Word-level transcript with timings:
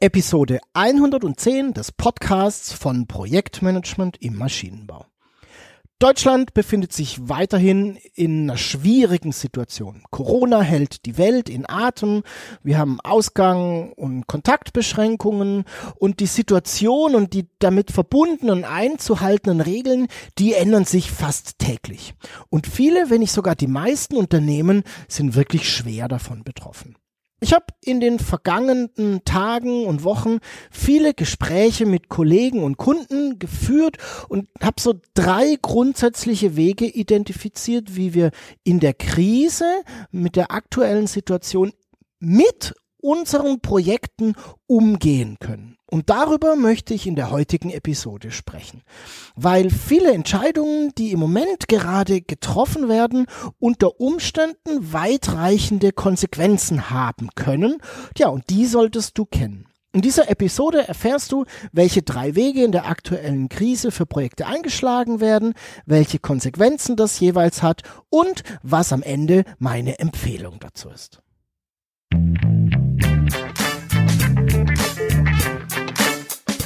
Episode 0.00 0.58
110 0.72 1.72
des 1.72 1.92
Podcasts 1.92 2.72
von 2.72 3.06
Projektmanagement 3.06 4.20
im 4.20 4.36
Maschinenbau. 4.36 5.06
Deutschland 6.00 6.52
befindet 6.52 6.92
sich 6.92 7.28
weiterhin 7.28 7.96
in 8.12 8.42
einer 8.42 8.58
schwierigen 8.58 9.30
Situation. 9.30 10.02
Corona 10.10 10.62
hält 10.62 11.06
die 11.06 11.16
Welt 11.16 11.48
in 11.48 11.64
Atem. 11.68 12.24
Wir 12.64 12.76
haben 12.78 12.98
Ausgang 13.02 13.92
und 13.92 14.26
Kontaktbeschränkungen 14.26 15.64
und 15.94 16.18
die 16.18 16.26
Situation 16.26 17.14
und 17.14 17.32
die 17.32 17.46
damit 17.60 17.92
verbundenen 17.92 18.64
einzuhaltenden 18.64 19.60
Regeln, 19.60 20.08
die 20.38 20.54
ändern 20.54 20.86
sich 20.86 21.12
fast 21.12 21.60
täglich. 21.60 22.14
Und 22.50 22.66
viele, 22.66 23.10
wenn 23.10 23.20
nicht 23.20 23.32
sogar 23.32 23.54
die 23.54 23.68
meisten 23.68 24.16
Unternehmen 24.16 24.82
sind 25.06 25.36
wirklich 25.36 25.72
schwer 25.72 26.08
davon 26.08 26.42
betroffen. 26.42 26.96
Ich 27.40 27.52
habe 27.52 27.66
in 27.82 28.00
den 28.00 28.18
vergangenen 28.18 29.22
Tagen 29.24 29.86
und 29.86 30.04
Wochen 30.04 30.38
viele 30.70 31.14
Gespräche 31.14 31.84
mit 31.84 32.08
Kollegen 32.08 32.62
und 32.62 32.76
Kunden 32.76 33.38
geführt 33.38 33.98
und 34.28 34.48
habe 34.62 34.80
so 34.80 34.94
drei 35.14 35.58
grundsätzliche 35.60 36.56
Wege 36.56 36.86
identifiziert, 36.86 37.96
wie 37.96 38.14
wir 38.14 38.30
in 38.62 38.80
der 38.80 38.94
Krise 38.94 39.66
mit 40.10 40.36
der 40.36 40.52
aktuellen 40.52 41.06
Situation 41.06 41.72
mit 42.18 42.74
unseren 43.04 43.60
Projekten 43.60 44.34
umgehen 44.66 45.36
können. 45.38 45.76
Und 45.90 46.08
darüber 46.10 46.56
möchte 46.56 46.94
ich 46.94 47.06
in 47.06 47.14
der 47.14 47.30
heutigen 47.30 47.70
Episode 47.70 48.30
sprechen, 48.30 48.82
weil 49.36 49.70
viele 49.70 50.12
Entscheidungen, 50.12 50.92
die 50.96 51.12
im 51.12 51.20
Moment 51.20 51.68
gerade 51.68 52.22
getroffen 52.22 52.88
werden, 52.88 53.26
unter 53.58 54.00
Umständen 54.00 54.92
weitreichende 54.92 55.92
Konsequenzen 55.92 56.90
haben 56.90 57.28
können. 57.36 57.76
Ja, 58.16 58.28
und 58.28 58.48
die 58.48 58.64
solltest 58.64 59.18
du 59.18 59.26
kennen. 59.26 59.68
In 59.92 60.00
dieser 60.00 60.28
Episode 60.28 60.88
erfährst 60.88 61.30
du, 61.30 61.44
welche 61.70 62.02
drei 62.02 62.34
Wege 62.34 62.64
in 62.64 62.72
der 62.72 62.86
aktuellen 62.86 63.48
Krise 63.48 63.92
für 63.92 64.06
Projekte 64.06 64.46
eingeschlagen 64.46 65.20
werden, 65.20 65.54
welche 65.86 66.18
Konsequenzen 66.18 66.96
das 66.96 67.20
jeweils 67.20 67.62
hat 67.62 67.82
und 68.08 68.42
was 68.62 68.92
am 68.92 69.02
Ende 69.02 69.44
meine 69.58 70.00
Empfehlung 70.00 70.58
dazu 70.58 70.88
ist. 70.88 71.20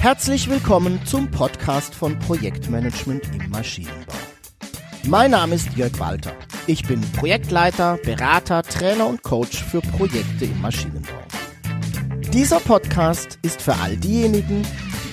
Herzlich 0.01 0.49
willkommen 0.49 1.05
zum 1.07 1.29
Podcast 1.29 1.93
von 1.93 2.17
Projektmanagement 2.21 3.25
im 3.35 3.51
Maschinenbau. 3.51 4.15
Mein 5.09 5.33
Name 5.33 5.57
ist 5.57 5.77
Jörg 5.77 5.99
Walter. 5.99 6.33
Ich 6.69 6.87
bin 6.87 7.01
Projektleiter, 7.13 7.99
Berater, 8.05 8.63
Trainer 8.63 9.09
und 9.09 9.25
Coach 9.25 9.65
für 9.65 9.81
Projekte 9.81 10.45
im 10.45 10.61
Maschinenbau. 10.61 11.19
Dieser 12.33 12.61
Podcast 12.61 13.41
ist 13.43 13.61
für 13.61 13.75
all 13.75 13.97
diejenigen, 13.97 14.65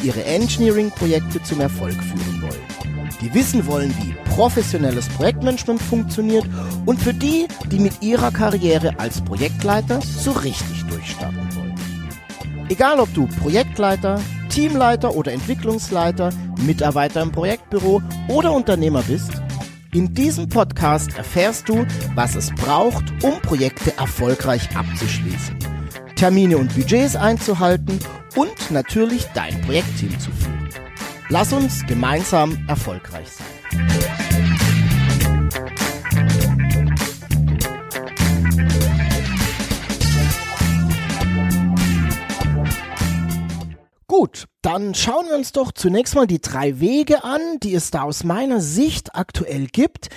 die 0.04 0.08
ihre 0.08 0.24
Engineering-Projekte 0.24 1.42
zum 1.42 1.62
Erfolg 1.62 1.96
führen 1.96 2.44
wollen, 2.44 3.10
die 3.22 3.34
wissen 3.34 3.66
wollen, 3.66 3.92
wie 4.04 4.14
professionelles 4.36 5.10
Projektmanagement 5.10 5.82
funktioniert 5.82 6.46
und 6.86 7.02
für 7.02 7.14
die, 7.14 7.48
die 7.72 7.80
mit 7.80 8.04
ihrer 8.04 8.32
Karriere 8.32 9.00
als 9.00 9.20
Projektleiter 9.20 10.00
so 10.02 10.32
richtig 10.32 10.86
durchstarten 10.86 11.56
wollen. 11.56 11.76
Egal 12.70 13.00
ob 13.00 13.12
du 13.16 13.28
Projektleiter, 13.42 14.20
Teamleiter 14.56 15.14
oder 15.14 15.34
Entwicklungsleiter, 15.34 16.30
Mitarbeiter 16.66 17.22
im 17.22 17.30
Projektbüro 17.34 18.02
oder 18.30 18.54
Unternehmer 18.54 19.02
bist, 19.02 19.34
in 19.94 20.14
diesem 20.14 20.48
Podcast 20.48 21.18
erfährst 21.18 21.68
du, 21.68 21.86
was 22.14 22.36
es 22.36 22.52
braucht, 22.56 23.04
um 23.22 23.34
Projekte 23.42 23.98
erfolgreich 23.98 24.70
abzuschließen, 24.74 25.58
Termine 26.16 26.58
und 26.58 26.74
Budgets 26.74 27.18
einzuhalten 27.18 28.00
und 28.38 28.72
natürlich 28.72 29.26
dein 29.34 29.60
Projektteam 29.60 30.18
zu 30.22 30.32
führen. 30.32 30.70
Lass 31.28 31.52
uns 31.52 31.86
gemeinsam 31.86 32.58
erfolgreich 32.70 33.28
sein. 33.28 33.55
Gut, 44.26 44.46
dann 44.64 44.96
schauen 44.96 45.28
wir 45.28 45.36
uns 45.36 45.52
doch 45.52 45.72
zunächst 45.72 46.16
mal 46.16 46.26
die 46.26 46.42
drei 46.42 46.80
Wege 46.80 47.24
an, 47.24 47.60
die 47.62 47.76
es 47.76 47.92
da 47.92 48.02
aus 48.02 48.24
meiner 48.24 48.60
Sicht 48.60 49.14
aktuell 49.14 49.68
gibt, 49.68 50.10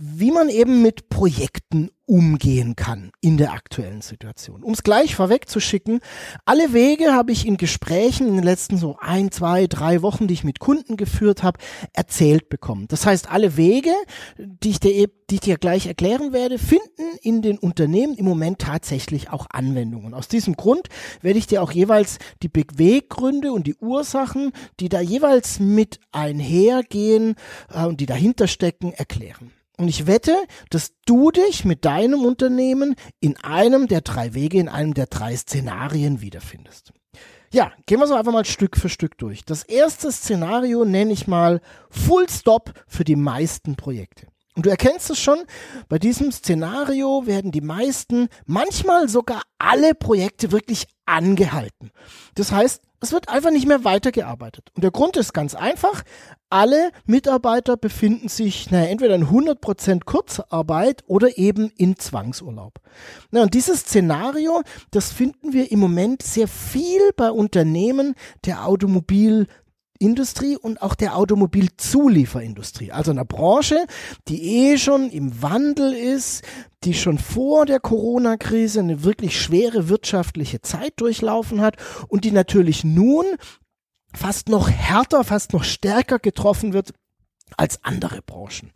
wie 0.00 0.32
man 0.32 0.48
eben 0.48 0.82
mit 0.82 1.08
Projekten 1.08 1.92
umgehen 2.08 2.74
kann 2.74 3.10
in 3.20 3.36
der 3.36 3.52
aktuellen 3.52 4.00
Situation. 4.00 4.62
Um 4.62 4.72
es 4.72 4.82
gleich 4.82 5.14
vorwegzuschicken, 5.14 6.00
alle 6.46 6.72
Wege 6.72 7.12
habe 7.12 7.32
ich 7.32 7.46
in 7.46 7.58
Gesprächen 7.58 8.26
in 8.26 8.36
den 8.36 8.44
letzten 8.44 8.78
so 8.78 8.96
ein, 8.98 9.30
zwei, 9.30 9.66
drei 9.66 10.00
Wochen, 10.00 10.26
die 10.26 10.34
ich 10.34 10.42
mit 10.42 10.58
Kunden 10.58 10.96
geführt 10.96 11.42
habe, 11.42 11.60
erzählt 11.92 12.48
bekommen. 12.48 12.86
Das 12.88 13.04
heißt, 13.04 13.30
alle 13.30 13.58
Wege, 13.58 13.92
die 14.38 14.70
ich 14.70 14.80
dir, 14.80 15.08
die 15.30 15.34
ich 15.34 15.40
dir 15.40 15.58
gleich 15.58 15.86
erklären 15.86 16.32
werde, 16.32 16.58
finden 16.58 17.18
in 17.20 17.42
den 17.42 17.58
Unternehmen 17.58 18.14
im 18.14 18.24
Moment 18.24 18.58
tatsächlich 18.60 19.30
auch 19.30 19.46
Anwendungen. 19.50 20.14
Aus 20.14 20.28
diesem 20.28 20.56
Grund 20.56 20.88
werde 21.20 21.38
ich 21.38 21.46
dir 21.46 21.62
auch 21.62 21.72
jeweils 21.72 22.18
die 22.42 22.48
Beweggründe 22.48 23.52
und 23.52 23.66
die 23.66 23.76
Ursachen, 23.76 24.52
die 24.80 24.88
da 24.88 25.00
jeweils 25.00 25.60
mit 25.60 26.00
einhergehen 26.10 27.34
äh, 27.70 27.84
und 27.84 28.00
die 28.00 28.06
dahinter 28.06 28.48
stecken, 28.48 28.94
erklären. 28.94 29.52
Und 29.78 29.88
ich 29.88 30.06
wette, 30.06 30.36
dass 30.70 30.92
du 31.06 31.30
dich 31.30 31.64
mit 31.64 31.84
deinem 31.84 32.24
Unternehmen 32.24 32.96
in 33.20 33.36
einem 33.38 33.86
der 33.86 34.00
drei 34.00 34.34
Wege, 34.34 34.58
in 34.58 34.68
einem 34.68 34.92
der 34.92 35.06
drei 35.06 35.36
Szenarien 35.36 36.20
wiederfindest. 36.20 36.92
Ja, 37.52 37.72
gehen 37.86 38.00
wir 38.00 38.06
so 38.06 38.14
einfach 38.14 38.32
mal 38.32 38.44
Stück 38.44 38.76
für 38.76 38.88
Stück 38.88 39.16
durch. 39.16 39.44
Das 39.44 39.62
erste 39.62 40.12
Szenario 40.12 40.84
nenne 40.84 41.12
ich 41.12 41.26
mal 41.26 41.60
Full 41.90 42.28
Stop 42.28 42.72
für 42.86 43.04
die 43.04 43.16
meisten 43.16 43.76
Projekte. 43.76 44.26
Und 44.54 44.66
du 44.66 44.70
erkennst 44.70 45.08
es 45.08 45.20
schon, 45.20 45.44
bei 45.88 46.00
diesem 46.00 46.32
Szenario 46.32 47.26
werden 47.26 47.52
die 47.52 47.60
meisten, 47.60 48.28
manchmal 48.44 49.08
sogar 49.08 49.42
alle 49.56 49.94
Projekte 49.94 50.50
wirklich 50.50 50.88
angehalten. 51.06 51.92
Das 52.34 52.50
heißt, 52.50 52.82
es 53.00 53.12
wird 53.12 53.28
einfach 53.28 53.52
nicht 53.52 53.68
mehr 53.68 53.84
weitergearbeitet. 53.84 54.70
Und 54.74 54.82
der 54.82 54.90
Grund 54.90 55.16
ist 55.16 55.32
ganz 55.32 55.54
einfach. 55.54 56.02
Alle 56.50 56.92
Mitarbeiter 57.04 57.76
befinden 57.76 58.28
sich 58.28 58.70
naja, 58.70 58.86
entweder 58.86 59.14
in 59.14 59.26
100% 59.26 60.04
Kurzarbeit 60.06 61.04
oder 61.06 61.36
eben 61.36 61.70
in 61.76 61.96
Zwangsurlaub. 61.96 62.80
Na, 63.30 63.42
und 63.42 63.52
dieses 63.52 63.80
Szenario, 63.80 64.62
das 64.90 65.12
finden 65.12 65.52
wir 65.52 65.70
im 65.70 65.78
Moment 65.78 66.22
sehr 66.22 66.48
viel 66.48 67.00
bei 67.16 67.30
Unternehmen 67.30 68.14
der 68.44 68.66
Automobil- 68.66 69.46
Industrie 70.00 70.56
und 70.56 70.80
auch 70.80 70.94
der 70.94 71.16
Automobilzulieferindustrie. 71.16 72.92
Also 72.92 73.10
einer 73.10 73.24
Branche, 73.24 73.84
die 74.28 74.70
eh 74.70 74.78
schon 74.78 75.10
im 75.10 75.42
Wandel 75.42 75.92
ist, 75.92 76.44
die 76.84 76.94
schon 76.94 77.18
vor 77.18 77.66
der 77.66 77.80
Corona-Krise 77.80 78.78
eine 78.78 79.02
wirklich 79.02 79.40
schwere 79.40 79.88
wirtschaftliche 79.88 80.60
Zeit 80.60 80.92
durchlaufen 80.96 81.60
hat 81.60 81.76
und 82.06 82.24
die 82.24 82.30
natürlich 82.30 82.84
nun 82.84 83.24
fast 84.14 84.48
noch 84.48 84.70
härter, 84.70 85.24
fast 85.24 85.52
noch 85.52 85.64
stärker 85.64 86.18
getroffen 86.18 86.72
wird 86.72 86.92
als 87.56 87.82
andere 87.84 88.22
Branchen. 88.22 88.72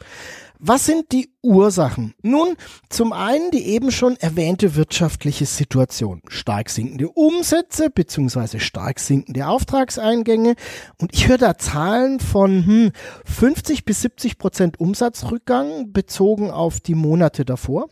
Was 0.58 0.86
sind 0.86 1.10
die 1.10 1.32
Ursachen? 1.42 2.14
Nun, 2.22 2.56
zum 2.88 3.12
einen 3.12 3.50
die 3.50 3.66
eben 3.66 3.90
schon 3.90 4.16
erwähnte 4.16 4.76
wirtschaftliche 4.76 5.44
Situation. 5.44 6.22
Stark 6.28 6.70
sinkende 6.70 7.08
Umsätze 7.08 7.90
beziehungsweise 7.90 8.60
stark 8.60 9.00
sinkende 9.00 9.48
Auftragseingänge. 9.48 10.54
Und 11.00 11.14
ich 11.14 11.26
höre 11.26 11.38
da 11.38 11.58
Zahlen 11.58 12.20
von 12.20 12.64
hm, 12.64 12.92
50 13.24 13.84
bis 13.84 14.02
70 14.02 14.38
Prozent 14.38 14.78
Umsatzrückgang 14.78 15.92
bezogen 15.92 16.50
auf 16.52 16.80
die 16.80 16.94
Monate 16.94 17.44
davor. 17.44 17.88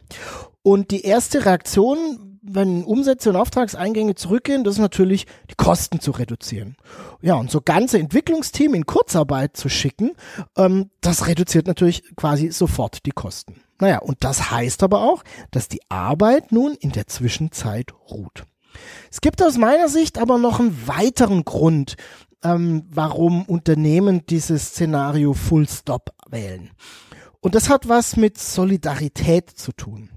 Und 0.62 0.92
die 0.92 1.02
erste 1.02 1.44
Reaktion 1.46 2.29
wenn 2.42 2.84
Umsätze 2.84 3.30
und 3.30 3.36
Auftragseingänge 3.36 4.14
zurückgehen, 4.14 4.64
das 4.64 4.74
ist 4.74 4.80
natürlich 4.80 5.26
die 5.50 5.54
Kosten 5.56 6.00
zu 6.00 6.10
reduzieren. 6.10 6.76
Ja, 7.20 7.34
und 7.34 7.50
so 7.50 7.60
ganze 7.60 7.98
Entwicklungsteam 7.98 8.74
in 8.74 8.86
Kurzarbeit 8.86 9.56
zu 9.56 9.68
schicken, 9.68 10.12
ähm, 10.56 10.90
das 11.00 11.26
reduziert 11.26 11.66
natürlich 11.66 12.02
quasi 12.16 12.50
sofort 12.50 13.04
die 13.06 13.12
Kosten. 13.12 13.62
Naja, 13.78 13.98
und 13.98 14.24
das 14.24 14.50
heißt 14.50 14.82
aber 14.82 15.02
auch, 15.02 15.22
dass 15.50 15.68
die 15.68 15.80
Arbeit 15.88 16.52
nun 16.52 16.74
in 16.74 16.92
der 16.92 17.06
Zwischenzeit 17.06 17.92
ruht. 18.10 18.44
Es 19.10 19.20
gibt 19.20 19.42
aus 19.42 19.56
meiner 19.56 19.88
Sicht 19.88 20.18
aber 20.18 20.38
noch 20.38 20.60
einen 20.60 20.86
weiteren 20.86 21.44
Grund, 21.44 21.96
ähm, 22.42 22.84
warum 22.90 23.44
Unternehmen 23.44 24.24
dieses 24.26 24.68
Szenario 24.68 25.34
Full 25.34 25.68
Stop 25.68 26.10
wählen. 26.28 26.70
Und 27.40 27.54
das 27.54 27.68
hat 27.68 27.88
was 27.88 28.16
mit 28.16 28.38
Solidarität 28.38 29.50
zu 29.50 29.72
tun. 29.72 30.10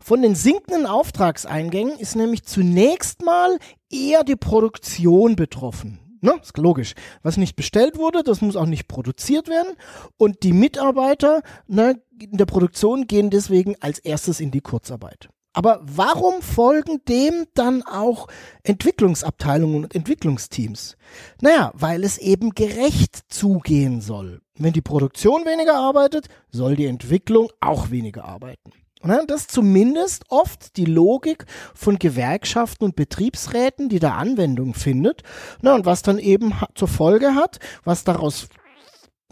Von 0.00 0.22
den 0.22 0.34
sinkenden 0.34 0.86
Auftragseingängen 0.86 1.98
ist 1.98 2.16
nämlich 2.16 2.44
zunächst 2.44 3.22
mal 3.22 3.58
eher 3.90 4.24
die 4.24 4.36
Produktion 4.36 5.36
betroffen. 5.36 6.00
Ne, 6.20 6.34
ist 6.42 6.58
logisch. 6.58 6.94
Was 7.22 7.36
nicht 7.36 7.54
bestellt 7.54 7.96
wurde, 7.96 8.24
das 8.24 8.40
muss 8.40 8.56
auch 8.56 8.66
nicht 8.66 8.88
produziert 8.88 9.48
werden. 9.48 9.74
Und 10.16 10.42
die 10.42 10.52
Mitarbeiter 10.52 11.42
ne, 11.68 12.00
in 12.18 12.36
der 12.38 12.46
Produktion 12.46 13.06
gehen 13.06 13.30
deswegen 13.30 13.76
als 13.80 14.00
erstes 14.00 14.40
in 14.40 14.50
die 14.50 14.60
Kurzarbeit. 14.60 15.28
Aber 15.52 15.80
warum 15.82 16.42
folgen 16.42 17.00
dem 17.08 17.46
dann 17.54 17.82
auch 17.82 18.28
Entwicklungsabteilungen 18.62 19.84
und 19.84 19.94
Entwicklungsteams? 19.94 20.96
Naja, 21.40 21.72
weil 21.74 22.04
es 22.04 22.18
eben 22.18 22.50
gerecht 22.50 23.24
zugehen 23.28 24.00
soll. 24.00 24.40
Wenn 24.56 24.72
die 24.72 24.82
Produktion 24.82 25.44
weniger 25.46 25.74
arbeitet, 25.74 26.28
soll 26.50 26.76
die 26.76 26.86
Entwicklung 26.86 27.50
auch 27.60 27.90
weniger 27.90 28.24
arbeiten. 28.24 28.72
Und 29.00 29.10
das 29.28 29.42
ist 29.42 29.52
zumindest 29.52 30.24
oft 30.28 30.76
die 30.76 30.84
Logik 30.84 31.46
von 31.74 31.98
Gewerkschaften 31.98 32.84
und 32.84 32.96
Betriebsräten, 32.96 33.88
die 33.88 34.00
da 34.00 34.16
Anwendung 34.16 34.74
findet. 34.74 35.22
Na, 35.62 35.74
und 35.74 35.86
was 35.86 36.02
dann 36.02 36.18
eben 36.18 36.52
zur 36.74 36.88
Folge 36.88 37.34
hat, 37.34 37.58
was 37.84 38.04
daraus 38.04 38.48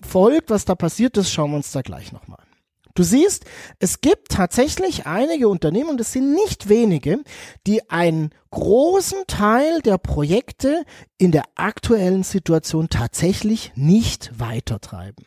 folgt, 0.06 0.50
was 0.50 0.64
da 0.64 0.74
passiert 0.74 1.16
ist, 1.16 1.32
schauen 1.32 1.50
wir 1.50 1.56
uns 1.56 1.72
da 1.72 1.82
gleich 1.82 2.12
nochmal 2.12 2.38
an. 2.40 2.46
Du 2.94 3.02
siehst, 3.02 3.44
es 3.78 4.00
gibt 4.00 4.30
tatsächlich 4.30 5.06
einige 5.06 5.48
Unternehmen, 5.48 5.90
und 5.90 6.00
es 6.00 6.12
sind 6.12 6.32
nicht 6.32 6.70
wenige, 6.70 7.19
die 7.66 7.90
einen 7.90 8.30
großen 8.50 9.19
Teil 9.26 9.82
der 9.82 9.98
Projekte 9.98 10.84
in 11.19 11.30
der 11.30 11.44
aktuellen 11.56 12.22
Situation 12.22 12.88
tatsächlich 12.88 13.72
nicht 13.74 14.30
weitertreiben. 14.38 15.26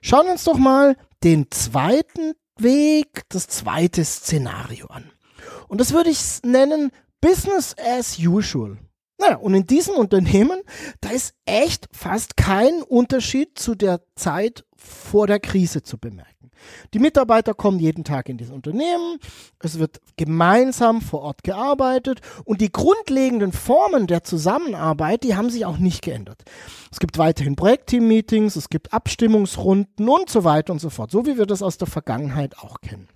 Schauen 0.00 0.26
wir 0.26 0.32
uns 0.32 0.44
doch 0.44 0.58
mal 0.58 0.96
den 1.22 1.48
zweiten 1.50 2.32
Weg, 2.62 3.22
das 3.28 3.46
zweite 3.46 4.04
Szenario 4.04 4.86
an. 4.86 5.10
Und 5.68 5.80
das 5.80 5.92
würde 5.92 6.10
ich 6.10 6.40
nennen 6.44 6.90
Business 7.20 7.74
as 7.78 8.18
usual. 8.18 8.78
Naja, 9.20 9.36
und 9.36 9.52
in 9.52 9.66
diesem 9.66 9.94
Unternehmen, 9.94 10.62
da 11.02 11.10
ist 11.10 11.34
echt 11.44 11.88
fast 11.92 12.38
kein 12.38 12.82
Unterschied 12.82 13.58
zu 13.58 13.74
der 13.74 14.00
Zeit 14.16 14.64
vor 14.76 15.26
der 15.26 15.40
Krise 15.40 15.82
zu 15.82 15.98
bemerken. 15.98 16.50
Die 16.92 16.98
Mitarbeiter 16.98 17.54
kommen 17.54 17.78
jeden 17.78 18.04
Tag 18.04 18.28
in 18.28 18.36
dieses 18.36 18.52
Unternehmen, 18.52 19.18
es 19.60 19.78
wird 19.78 20.00
gemeinsam 20.16 21.00
vor 21.00 21.22
Ort 21.22 21.42
gearbeitet 21.42 22.20
und 22.44 22.60
die 22.60 22.72
grundlegenden 22.72 23.52
Formen 23.52 24.06
der 24.06 24.24
Zusammenarbeit, 24.24 25.24
die 25.24 25.36
haben 25.36 25.50
sich 25.50 25.64
auch 25.64 25.78
nicht 25.78 26.02
geändert. 26.02 26.42
Es 26.90 26.98
gibt 26.98 27.18
weiterhin 27.18 27.56
Projektteam-Meetings, 27.56 28.56
es 28.56 28.68
gibt 28.68 28.92
Abstimmungsrunden 28.92 30.08
und 30.08 30.28
so 30.28 30.44
weiter 30.44 30.72
und 30.72 30.80
so 30.80 30.90
fort, 30.90 31.10
so 31.10 31.26
wie 31.26 31.38
wir 31.38 31.46
das 31.46 31.62
aus 31.62 31.78
der 31.78 31.88
Vergangenheit 31.88 32.58
auch 32.58 32.80
kennen. 32.80 33.08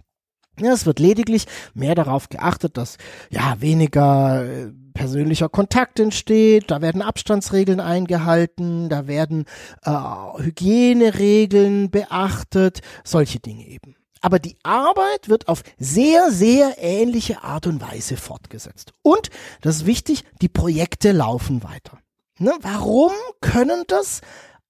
Ja, 0.61 0.73
es 0.73 0.87
wird 0.87 1.01
lediglich 1.01 1.47
mehr 1.75 1.95
darauf 1.95 2.29
geachtet, 2.29 2.77
dass 2.77 2.97
ja 3.29 3.61
weniger 3.61 4.45
äh, 4.45 4.73
persönlicher 4.95 5.49
Kontakt 5.49 6.01
entsteht, 6.01 6.71
da 6.71 6.81
werden 6.81 7.03
Abstandsregeln 7.03 7.81
eingehalten, 7.81 8.89
da 8.89 9.07
werden 9.07 9.45
äh, 9.85 9.91
Hygieneregeln 10.39 11.91
beachtet, 11.91 12.81
solche 13.05 13.41
Dinge 13.41 13.67
eben. 13.67 13.97
Aber 14.23 14.39
die 14.39 14.57
Arbeit 14.63 15.29
wird 15.29 15.49
auf 15.49 15.63
sehr, 15.79 16.31
sehr 16.31 16.77
ähnliche 16.79 17.45
Art 17.45 17.67
und 17.67 17.83
Weise 17.83 18.17
fortgesetzt. 18.17 18.93
Und, 19.03 19.29
das 19.61 19.77
ist 19.77 19.87
wichtig, 19.87 20.25
die 20.41 20.49
Projekte 20.49 21.13
laufen 21.13 21.63
weiter. 21.63 21.99
Ne? 22.39 22.53
Warum 22.63 23.13
können 23.43 23.85
das 23.87 24.23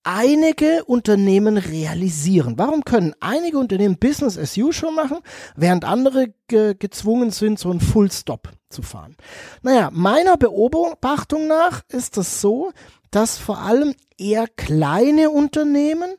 einige 0.02 0.84
Unternehmen 0.84 1.56
realisieren? 1.56 2.58
Warum 2.58 2.84
können 2.84 3.14
einige 3.20 3.58
Unternehmen 3.58 3.96
Business 3.96 4.36
as 4.36 4.56
usual 4.56 4.92
machen, 4.92 5.18
während 5.54 5.84
andere 5.84 6.34
ge 6.48 6.74
gezwungen 6.76 7.30
sind, 7.30 7.60
so 7.60 7.70
ein 7.70 7.80
Full 7.80 8.10
Stop 8.10 8.50
zu 8.74 8.82
fahren? 8.82 9.16
Naja, 9.62 9.90
meiner 9.92 10.36
Beobachtung 10.36 11.46
nach 11.46 11.82
ist 11.88 12.16
das 12.18 12.40
so, 12.40 12.72
dass 13.10 13.38
vor 13.38 13.58
allem 13.58 13.94
eher 14.18 14.46
kleine 14.48 15.30
Unternehmen 15.30 16.10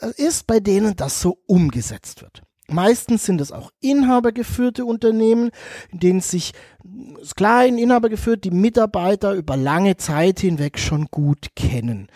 äh, 0.00 0.10
ist, 0.16 0.46
bei 0.46 0.58
denen 0.58 0.96
das 0.96 1.20
so 1.20 1.38
umgesetzt 1.46 2.22
wird. 2.22 2.42
Meistens 2.70 3.26
sind 3.26 3.40
es 3.40 3.50
auch 3.50 3.70
inhabergeführte 3.80 4.84
Unternehmen, 4.84 5.50
in 5.90 5.98
denen 5.98 6.20
sich 6.20 6.52
klein 7.36 7.78
inhabergeführt 7.78 8.44
die 8.44 8.52
Mitarbeiter 8.52 9.34
über 9.34 9.56
lange 9.56 9.96
Zeit 9.96 10.40
hinweg 10.40 10.78
schon 10.78 11.06
gut 11.10 11.48
kennen. 11.56 12.08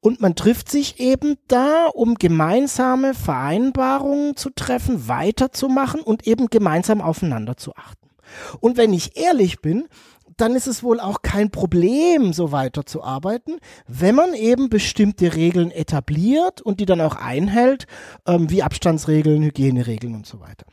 Und 0.00 0.20
man 0.20 0.34
trifft 0.34 0.70
sich 0.70 1.00
eben 1.00 1.36
da, 1.48 1.86
um 1.86 2.16
gemeinsame 2.16 3.14
Vereinbarungen 3.14 4.36
zu 4.36 4.50
treffen, 4.50 5.08
weiterzumachen 5.08 6.00
und 6.00 6.26
eben 6.26 6.48
gemeinsam 6.48 7.00
aufeinander 7.00 7.56
zu 7.56 7.74
achten. 7.74 8.11
Und 8.60 8.76
wenn 8.76 8.92
ich 8.92 9.16
ehrlich 9.16 9.60
bin, 9.60 9.88
dann 10.36 10.54
ist 10.54 10.66
es 10.66 10.82
wohl 10.82 11.00
auch 11.00 11.22
kein 11.22 11.50
Problem, 11.50 12.32
so 12.32 12.52
weiterzuarbeiten, 12.52 13.58
wenn 13.86 14.14
man 14.14 14.34
eben 14.34 14.70
bestimmte 14.70 15.34
Regeln 15.34 15.70
etabliert 15.70 16.60
und 16.60 16.80
die 16.80 16.86
dann 16.86 17.00
auch 17.00 17.16
einhält, 17.16 17.86
ähm, 18.26 18.50
wie 18.50 18.62
Abstandsregeln, 18.62 19.42
Hygieneregeln 19.42 20.14
und 20.14 20.26
so 20.26 20.40
weiter. 20.40 20.66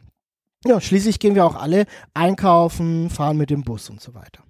Ja, 0.66 0.82
schließlich 0.82 1.20
gehen 1.20 1.36
wir 1.36 1.46
auch 1.46 1.56
alle 1.56 1.86
einkaufen, 2.14 3.10
fahren 3.10 3.38
mit 3.38 3.50
dem 3.50 3.64
Bus 3.64 3.90
und 3.90 4.02
so 4.02 4.14
weiter. 4.14 4.44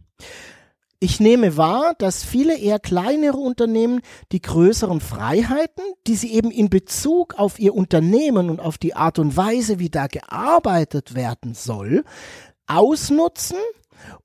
Ich 1.02 1.22
nehme 1.22 1.56
wahr, 1.56 1.94
dass 1.98 2.26
viele 2.26 2.58
eher 2.58 2.78
kleinere 2.78 3.38
Unternehmen 3.38 4.02
die 4.34 4.42
größeren 4.42 5.00
Freiheiten, 5.00 5.84
die 6.08 6.16
sie 6.16 6.34
eben 6.34 6.52
in 6.52 6.70
Bezug 6.70 7.36
auf 7.36 7.58
ihr 7.58 7.74
Unternehmen 7.74 8.50
und 8.50 8.60
auf 8.60 8.78
die 8.78 8.96
Art 8.96 9.18
und 9.18 9.38
Weise, 9.38 9.80
wie 9.80 9.90
da 9.90 10.08
gearbeitet 10.08 11.16
werden 11.16 11.54
soll, 11.54 12.04
ausnutzen 12.69 13.57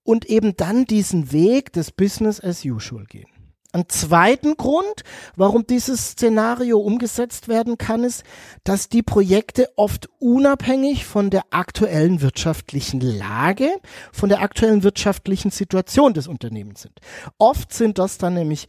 und 0.02 0.26
eben 0.26 0.56
dann 0.56 0.84
diesen 0.84 1.32
Weg 1.32 1.72
des 1.72 1.90
Business 1.90 2.40
as 2.40 2.64
usual 2.64 3.04
gehen. 3.06 3.28
Ein 3.74 3.88
zweiten 3.88 4.56
Grund, 4.56 5.02
warum 5.34 5.66
dieses 5.66 6.10
Szenario 6.10 6.78
umgesetzt 6.78 7.48
werden 7.48 7.76
kann, 7.76 8.04
ist, 8.04 8.22
dass 8.62 8.88
die 8.88 9.02
Projekte 9.02 9.68
oft 9.74 10.08
unabhängig 10.20 11.04
von 11.04 11.28
der 11.28 11.42
aktuellen 11.50 12.20
wirtschaftlichen 12.20 13.00
Lage, 13.00 13.68
von 14.12 14.28
der 14.28 14.42
aktuellen 14.42 14.84
wirtschaftlichen 14.84 15.50
Situation 15.50 16.14
des 16.14 16.28
Unternehmens 16.28 16.82
sind. 16.82 17.00
Oft 17.38 17.72
sind 17.72 17.98
das 17.98 18.16
dann 18.16 18.34
nämlich 18.34 18.68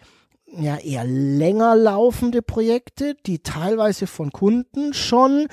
ja 0.63 0.77
eher 0.77 1.03
länger 1.05 1.75
laufende 1.75 2.41
Projekte, 2.41 3.15
die 3.25 3.39
teilweise 3.39 4.07
von 4.07 4.31
Kunden 4.31 4.93
schon 4.93 5.47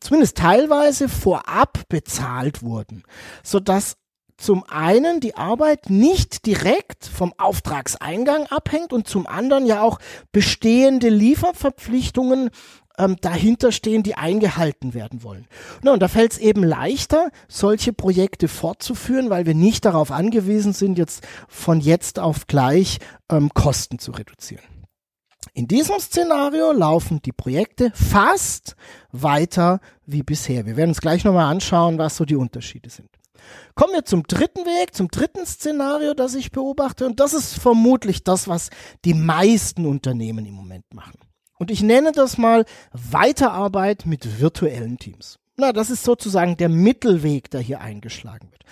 zumindest 0.00 0.36
teilweise 0.36 1.08
vorab 1.08 1.88
bezahlt 1.88 2.62
wurden, 2.62 3.02
so 3.42 3.60
dass 3.60 3.96
zum 4.38 4.64
einen 4.68 5.18
die 5.20 5.36
Arbeit 5.36 5.90
nicht 5.90 6.46
direkt 6.46 7.04
vom 7.04 7.34
Auftragseingang 7.38 8.46
abhängt 8.46 8.92
und 8.92 9.08
zum 9.08 9.26
anderen 9.26 9.66
ja 9.66 9.82
auch 9.82 9.98
bestehende 10.30 11.08
Lieferverpflichtungen 11.08 12.50
ähm, 12.98 13.16
dahinter 13.20 13.72
stehen, 13.72 14.02
die 14.02 14.14
eingehalten 14.14 14.94
werden 14.94 15.22
wollen. 15.22 15.46
Na, 15.82 15.92
und 15.92 16.00
da 16.00 16.08
fällt 16.08 16.32
es 16.32 16.38
eben 16.38 16.62
leichter, 16.62 17.30
solche 17.48 17.92
Projekte 17.92 18.48
fortzuführen, 18.48 19.30
weil 19.30 19.46
wir 19.46 19.54
nicht 19.54 19.84
darauf 19.84 20.10
angewiesen 20.10 20.72
sind, 20.72 20.98
jetzt 20.98 21.26
von 21.48 21.80
jetzt 21.80 22.18
auf 22.18 22.46
gleich 22.46 22.98
ähm, 23.30 23.50
Kosten 23.54 23.98
zu 23.98 24.12
reduzieren. 24.12 24.64
In 25.54 25.66
diesem 25.66 25.98
Szenario 25.98 26.72
laufen 26.72 27.22
die 27.22 27.32
Projekte 27.32 27.90
fast 27.94 28.76
weiter 29.10 29.80
wie 30.04 30.22
bisher. 30.22 30.66
Wir 30.66 30.76
werden 30.76 30.90
uns 30.90 31.00
gleich 31.00 31.24
nochmal 31.24 31.50
anschauen, 31.50 31.98
was 31.98 32.16
so 32.16 32.24
die 32.24 32.36
Unterschiede 32.36 32.90
sind. 32.90 33.08
Kommen 33.74 33.94
wir 33.94 34.04
zum 34.04 34.24
dritten 34.24 34.64
Weg, 34.66 34.94
zum 34.94 35.08
dritten 35.08 35.46
Szenario, 35.46 36.14
das 36.14 36.34
ich 36.34 36.50
beobachte. 36.50 37.06
Und 37.06 37.20
das 37.20 37.32
ist 37.32 37.58
vermutlich 37.58 38.24
das, 38.24 38.48
was 38.48 38.70
die 39.04 39.14
meisten 39.14 39.86
Unternehmen 39.86 40.44
im 40.44 40.54
Moment 40.54 40.92
machen. 40.92 41.18
Und 41.58 41.70
ich 41.70 41.82
nenne 41.82 42.12
das 42.12 42.38
mal 42.38 42.64
Weiterarbeit 42.92 44.06
mit 44.06 44.40
virtuellen 44.40 44.98
Teams. 44.98 45.38
Na, 45.56 45.72
das 45.72 45.90
ist 45.90 46.04
sozusagen 46.04 46.56
der 46.56 46.68
Mittelweg, 46.68 47.50
der 47.50 47.60
hier 47.60 47.80
eingeschlagen 47.80 48.48
wird. 48.52 48.62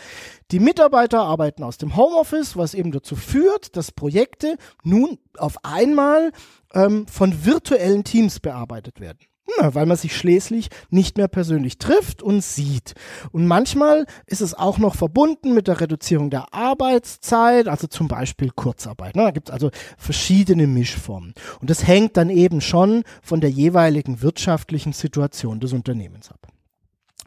Die 0.53 0.61
Mitarbeiter 0.61 1.21
arbeiten 1.21 1.65
aus 1.65 1.79
dem 1.79 1.97
Homeoffice, 1.97 2.57
was 2.57 2.75
eben 2.75 2.93
dazu 2.93 3.17
führt, 3.17 3.77
dass 3.77 3.91
Projekte 3.91 4.57
nun 4.85 5.19
auf 5.37 5.65
einmal 5.65 6.31
ähm, 6.75 7.09
von 7.09 7.45
virtuellen 7.45 8.05
Teams 8.05 8.39
bearbeitet 8.39 9.01
werden. 9.01 9.19
Na, 9.59 9.75
weil 9.75 9.87
man 9.87 9.97
sich 9.97 10.17
schließlich 10.17 10.69
nicht 10.91 11.17
mehr 11.17 11.29
persönlich 11.29 11.79
trifft 11.79 12.23
und 12.23 12.43
sieht. 12.43 12.95
Und 13.31 13.47
manchmal 13.47 14.07
ist 14.27 14.41
es 14.41 14.55
auch 14.55 14.79
noch 14.79 14.97
verbunden 14.97 15.55
mit 15.55 15.69
der 15.69 15.81
Reduzierung 15.81 16.31
der 16.31 16.53
Arbeitszeit, 16.53 17.69
also 17.69 17.87
zum 17.87 18.09
Beispiel 18.09 18.51
Kurzarbeit. 18.51 19.15
Na, 19.15 19.25
da 19.25 19.31
gibt 19.31 19.49
es 19.49 19.53
also 19.53 19.71
verschiedene 19.97 20.67
Mischformen. 20.67 21.33
Und 21.61 21.71
das 21.71 21.87
hängt 21.87 22.17
dann 22.17 22.31
eben 22.31 22.61
schon 22.61 23.05
von 23.23 23.41
der 23.41 23.51
jeweiligen 23.51 24.21
wirtschaftlichen 24.21 24.93
Situation 24.93 25.61
des 25.61 25.73
Unternehmens 25.73 26.31
ab. 26.31 26.56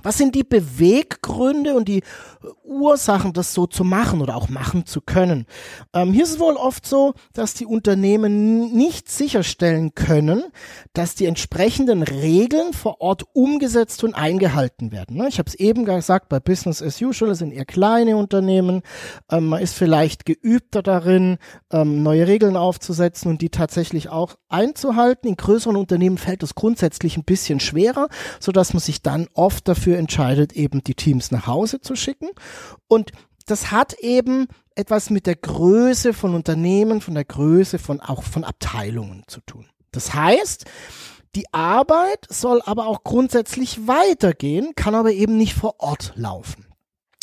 Was 0.03 0.17
sind 0.17 0.35
die 0.35 0.43
Beweggründe 0.43 1.75
und 1.75 1.87
die 1.87 2.03
Ursachen, 2.63 3.33
das 3.33 3.53
so 3.53 3.67
zu 3.67 3.83
machen 3.83 4.21
oder 4.21 4.35
auch 4.35 4.49
machen 4.49 4.85
zu 4.85 5.01
können? 5.01 5.45
Ähm, 5.93 6.13
hier 6.13 6.23
ist 6.23 6.31
es 6.31 6.39
wohl 6.39 6.55
oft 6.55 6.85
so, 6.85 7.13
dass 7.33 7.53
die 7.53 7.65
Unternehmen 7.65 8.71
nicht 8.73 9.09
sicherstellen 9.09 9.93
können, 9.95 10.43
dass 10.93 11.15
die 11.15 11.25
entsprechenden 11.25 12.03
Regeln 12.03 12.73
vor 12.73 13.01
Ort 13.01 13.23
umgesetzt 13.33 14.03
und 14.03 14.13
eingehalten 14.13 14.91
werden. 14.91 15.17
Ne? 15.17 15.27
Ich 15.27 15.39
habe 15.39 15.49
es 15.49 15.55
eben 15.55 15.85
gesagt, 15.85 16.29
bei 16.29 16.39
Business 16.39 16.81
as 16.81 17.01
usual 17.01 17.35
sind 17.35 17.51
eher 17.51 17.65
kleine 17.65 18.15
Unternehmen. 18.17 18.81
Ähm, 19.31 19.47
man 19.47 19.61
ist 19.61 19.73
vielleicht 19.75 20.25
geübter 20.25 20.81
darin, 20.81 21.37
ähm, 21.71 22.03
neue 22.03 22.27
Regeln 22.27 22.55
aufzusetzen 22.55 23.31
und 23.31 23.41
die 23.41 23.49
tatsächlich 23.49 24.09
auch 24.09 24.35
einzuhalten. 24.47 25.27
In 25.27 25.37
größeren 25.37 25.75
Unternehmen 25.75 26.17
fällt 26.17 26.43
das 26.43 26.55
grundsätzlich 26.55 27.17
ein 27.17 27.23
bisschen 27.23 27.59
schwerer, 27.59 28.09
so 28.39 28.51
dass 28.51 28.73
man 28.73 28.81
sich 28.81 29.01
dann 29.01 29.27
oft 29.33 29.67
dafür 29.67 29.88
dafür 29.89 29.97
entscheidet, 29.97 30.53
eben 30.53 30.83
die 30.83 30.93
Teams 30.93 31.31
nach 31.31 31.47
Hause 31.47 31.81
zu 31.81 31.95
schicken. 31.95 32.29
Und 32.87 33.11
das 33.45 33.71
hat 33.71 33.93
eben 33.93 34.47
etwas 34.75 35.09
mit 35.09 35.25
der 35.25 35.35
Größe 35.35 36.13
von 36.13 36.35
Unternehmen, 36.35 37.01
von 37.01 37.15
der 37.15 37.25
Größe 37.25 37.79
von 37.79 37.99
auch 37.99 38.23
von 38.23 38.43
Abteilungen 38.43 39.23
zu 39.27 39.41
tun. 39.41 39.65
Das 39.91 40.13
heißt, 40.13 40.65
die 41.35 41.51
Arbeit 41.51 42.27
soll 42.29 42.61
aber 42.63 42.87
auch 42.87 43.03
grundsätzlich 43.03 43.87
weitergehen, 43.87 44.73
kann 44.75 44.95
aber 44.95 45.11
eben 45.11 45.37
nicht 45.37 45.53
vor 45.53 45.75
Ort 45.79 46.13
laufen 46.15 46.68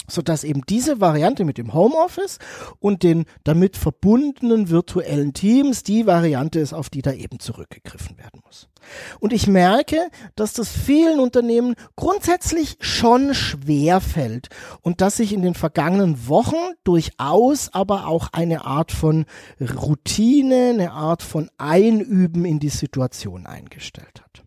sodass 0.09 0.45
eben 0.45 0.63
diese 0.69 1.01
Variante 1.01 1.45
mit 1.45 1.59
dem 1.59 1.75
Homeoffice 1.75 2.39
und 2.79 3.03
den 3.03 3.25
damit 3.45 3.77
verbundenen 3.77 4.71
virtuellen 4.71 5.33
Teams 5.33 5.83
die 5.83 6.07
Variante 6.07 6.61
ist, 6.61 6.73
auf 6.73 6.91
die 6.91 7.03
da 7.03 7.13
eben 7.13 7.41
zurückgegriffen 7.41 8.19
werden 8.19 8.41
muss. 8.45 8.69
Und 9.21 9.33
ich 9.33 9.47
merke, 9.47 9.99
dass 10.37 10.53
das 10.53 10.71
vielen 10.71 11.19
Unternehmen 11.21 11.75
grundsätzlich 11.97 12.77
schon 12.81 13.35
schwer 13.35 14.01
fällt 14.01 14.49
und 14.83 15.01
dass 15.01 15.17
sich 15.17 15.33
in 15.33 15.43
den 15.43 15.55
vergangenen 15.55 16.29
Wochen 16.29 16.57
durchaus 16.85 17.73
aber 17.73 18.07
auch 18.07 18.29
eine 18.33 18.65
Art 18.65 18.93
von 18.93 19.27
Routine, 19.61 20.71
eine 20.75 20.93
Art 20.93 21.23
von 21.23 21.51
Einüben 21.59 22.45
in 22.45 22.61
die 22.61 22.69
Situation 22.69 23.47
eingestellt 23.47 24.23
hat. 24.23 24.46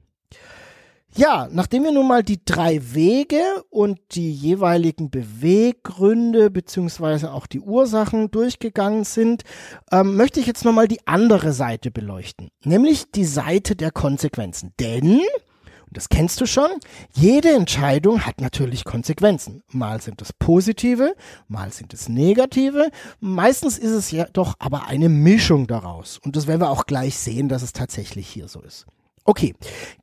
Ja, 1.20 1.50
nachdem 1.52 1.84
wir 1.84 1.92
nun 1.92 2.08
mal 2.08 2.24
die 2.24 2.40
drei 2.46 2.80
Wege 2.94 3.42
und 3.70 4.00
die 4.12 4.32
jeweiligen 4.32 5.10
Beweggründe 5.10 6.50
beziehungsweise 6.50 7.34
auch 7.34 7.46
die 7.46 7.60
Ursachen 7.60 8.32
durchgegangen 8.32 9.04
sind, 9.04 9.44
ähm, 9.92 10.16
möchte 10.16 10.40
ich 10.40 10.46
jetzt 10.46 10.64
nochmal 10.64 10.88
die 10.88 11.06
andere 11.06 11.52
Seite 11.52 11.92
beleuchten, 11.92 12.52
nämlich 12.64 13.12
die 13.12 13.26
Seite 13.26 13.76
der 13.76 13.92
Konsequenzen. 13.92 14.72
Denn, 14.80 15.16
und 15.16 15.92
das 15.92 16.08
kennst 16.08 16.40
du 16.40 16.46
schon, 16.46 16.70
jede 17.12 17.50
Entscheidung 17.50 18.26
hat 18.26 18.40
natürlich 18.40 18.86
Konsequenzen. 18.86 19.62
Mal 19.74 20.02
sind 20.02 20.22
es 20.22 20.32
positive, 20.32 21.16
mal 21.50 21.74
sind 21.74 21.94
es 21.94 22.08
negative. 22.08 22.92
Meistens 23.20 23.78
ist 23.78 23.92
es 23.92 24.12
ja 24.12 24.24
doch 24.32 24.56
aber 24.60 24.88
eine 24.88 25.10
Mischung 25.10 25.68
daraus. 25.68 26.18
Und 26.24 26.38
das 26.38 26.48
werden 26.48 26.62
wir 26.62 26.70
auch 26.70 26.86
gleich 26.86 27.18
sehen, 27.18 27.50
dass 27.50 27.62
es 27.62 27.74
tatsächlich 27.74 28.26
hier 28.30 28.48
so 28.48 28.62
ist. 28.62 28.86
Okay, 29.26 29.54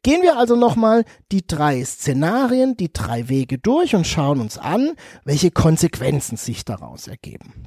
gehen 0.03 0.23
wir 0.23 0.37
also 0.37 0.57
nochmal 0.57 1.05
die 1.33 1.47
drei 1.47 1.85
Szenarien, 1.85 2.77
die 2.77 2.93
drei 2.93 3.29
Wege 3.29 3.59
durch 3.59 3.95
und 3.95 4.07
schauen 4.07 4.41
uns 4.41 4.59
an, 4.59 4.93
welche 5.25 5.51
Konsequenzen 5.51 6.37
sich 6.37 6.65
daraus 6.65 7.09
ergeben. 7.09 7.67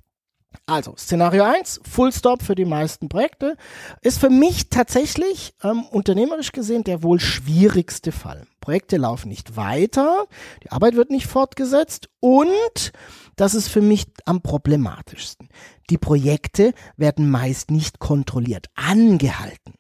Also, 0.66 0.96
Szenario 0.98 1.44
1, 1.44 1.82
Full 1.84 2.12
Stop 2.12 2.44
für 2.44 2.54
die 2.54 2.66
meisten 2.66 3.10
Projekte, 3.10 3.56
ist 4.02 4.20
für 4.20 4.30
mich 4.30 4.70
tatsächlich 4.70 5.56
ähm, 5.64 5.84
unternehmerisch 5.86 6.52
gesehen 6.52 6.84
der 6.84 7.02
wohl 7.02 7.20
schwierigste 7.20 8.12
Fall. 8.12 8.46
Projekte 8.62 8.98
laufen 8.98 9.30
nicht 9.30 9.56
weiter, 9.56 10.26
die 10.64 10.72
Arbeit 10.72 10.96
wird 10.96 11.10
nicht 11.10 11.28
fortgesetzt 11.28 12.10
und, 12.20 12.92
das 13.36 13.56
ist 13.56 13.68
für 13.68 13.82
mich 13.82 14.06
am 14.26 14.42
problematischsten, 14.42 15.50
die 15.90 15.98
Projekte 15.98 16.74
werden 16.98 17.32
meist 17.32 17.72
nicht 17.72 17.98
kontrolliert, 18.00 18.68
angehalten. 18.76 19.79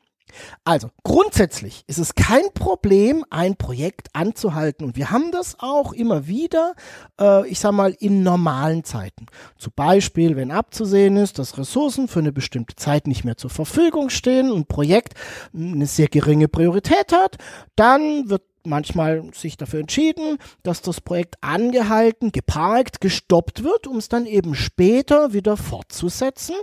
Also 0.63 0.89
grundsätzlich 1.03 1.83
ist 1.87 1.97
es 1.97 2.15
kein 2.15 2.53
Problem, 2.53 3.25
ein 3.29 3.55
Projekt 3.55 4.07
anzuhalten 4.13 4.85
und 4.85 4.95
wir 4.95 5.11
haben 5.11 5.31
das 5.31 5.57
auch 5.59 5.93
immer 5.93 6.27
wieder, 6.27 6.75
äh, 7.19 7.47
ich 7.47 7.59
sag 7.59 7.71
mal, 7.71 7.95
in 7.99 8.23
normalen 8.23 8.83
Zeiten. 8.83 9.25
Zum 9.57 9.73
Beispiel, 9.75 10.35
wenn 10.35 10.51
abzusehen 10.51 11.17
ist, 11.17 11.39
dass 11.39 11.57
Ressourcen 11.57 12.07
für 12.07 12.19
eine 12.19 12.31
bestimmte 12.31 12.75
Zeit 12.75 13.07
nicht 13.07 13.23
mehr 13.23 13.37
zur 13.37 13.49
Verfügung 13.49 14.09
stehen 14.09 14.51
und 14.51 14.59
ein 14.59 14.65
Projekt 14.65 15.13
eine 15.53 15.85
sehr 15.85 16.07
geringe 16.07 16.47
Priorität 16.47 17.11
hat, 17.11 17.37
dann 17.75 18.29
wird 18.29 18.43
manchmal 18.65 19.23
sich 19.33 19.57
dafür 19.57 19.81
entschieden, 19.81 20.37
dass 20.63 20.81
das 20.81 21.01
Projekt 21.01 21.35
angehalten, 21.41 22.31
geparkt, 22.31 23.01
gestoppt 23.01 23.63
wird, 23.63 23.87
um 23.87 23.97
es 23.97 24.09
dann 24.09 24.25
eben 24.25 24.55
später 24.55 25.33
wieder 25.33 25.57
fortzusetzen, 25.57 26.55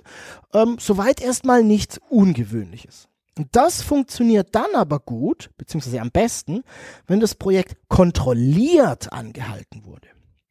ähm, 0.55 0.77
soweit 0.79 1.21
erstmal 1.21 1.63
nichts 1.63 2.01
Ungewöhnliches. 2.09 3.09
Und 3.39 3.49
das 3.53 3.83
funktioniert 3.83 4.55
dann 4.55 4.75
aber 4.75 4.99
gut, 4.99 5.51
beziehungsweise 5.59 6.01
am 6.01 6.11
besten, 6.11 6.63
wenn 7.07 7.21
das 7.21 7.35
Projekt 7.35 7.77
kontrolliert 7.89 9.13
angehalten 9.13 9.85
wurde. 9.85 10.09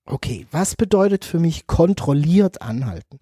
Okay, 0.08 0.46
was 0.52 0.76
bedeutet 0.76 1.26
für 1.26 1.40
mich 1.40 1.66
kontrolliert 1.66 2.62
anhalten? 2.62 3.18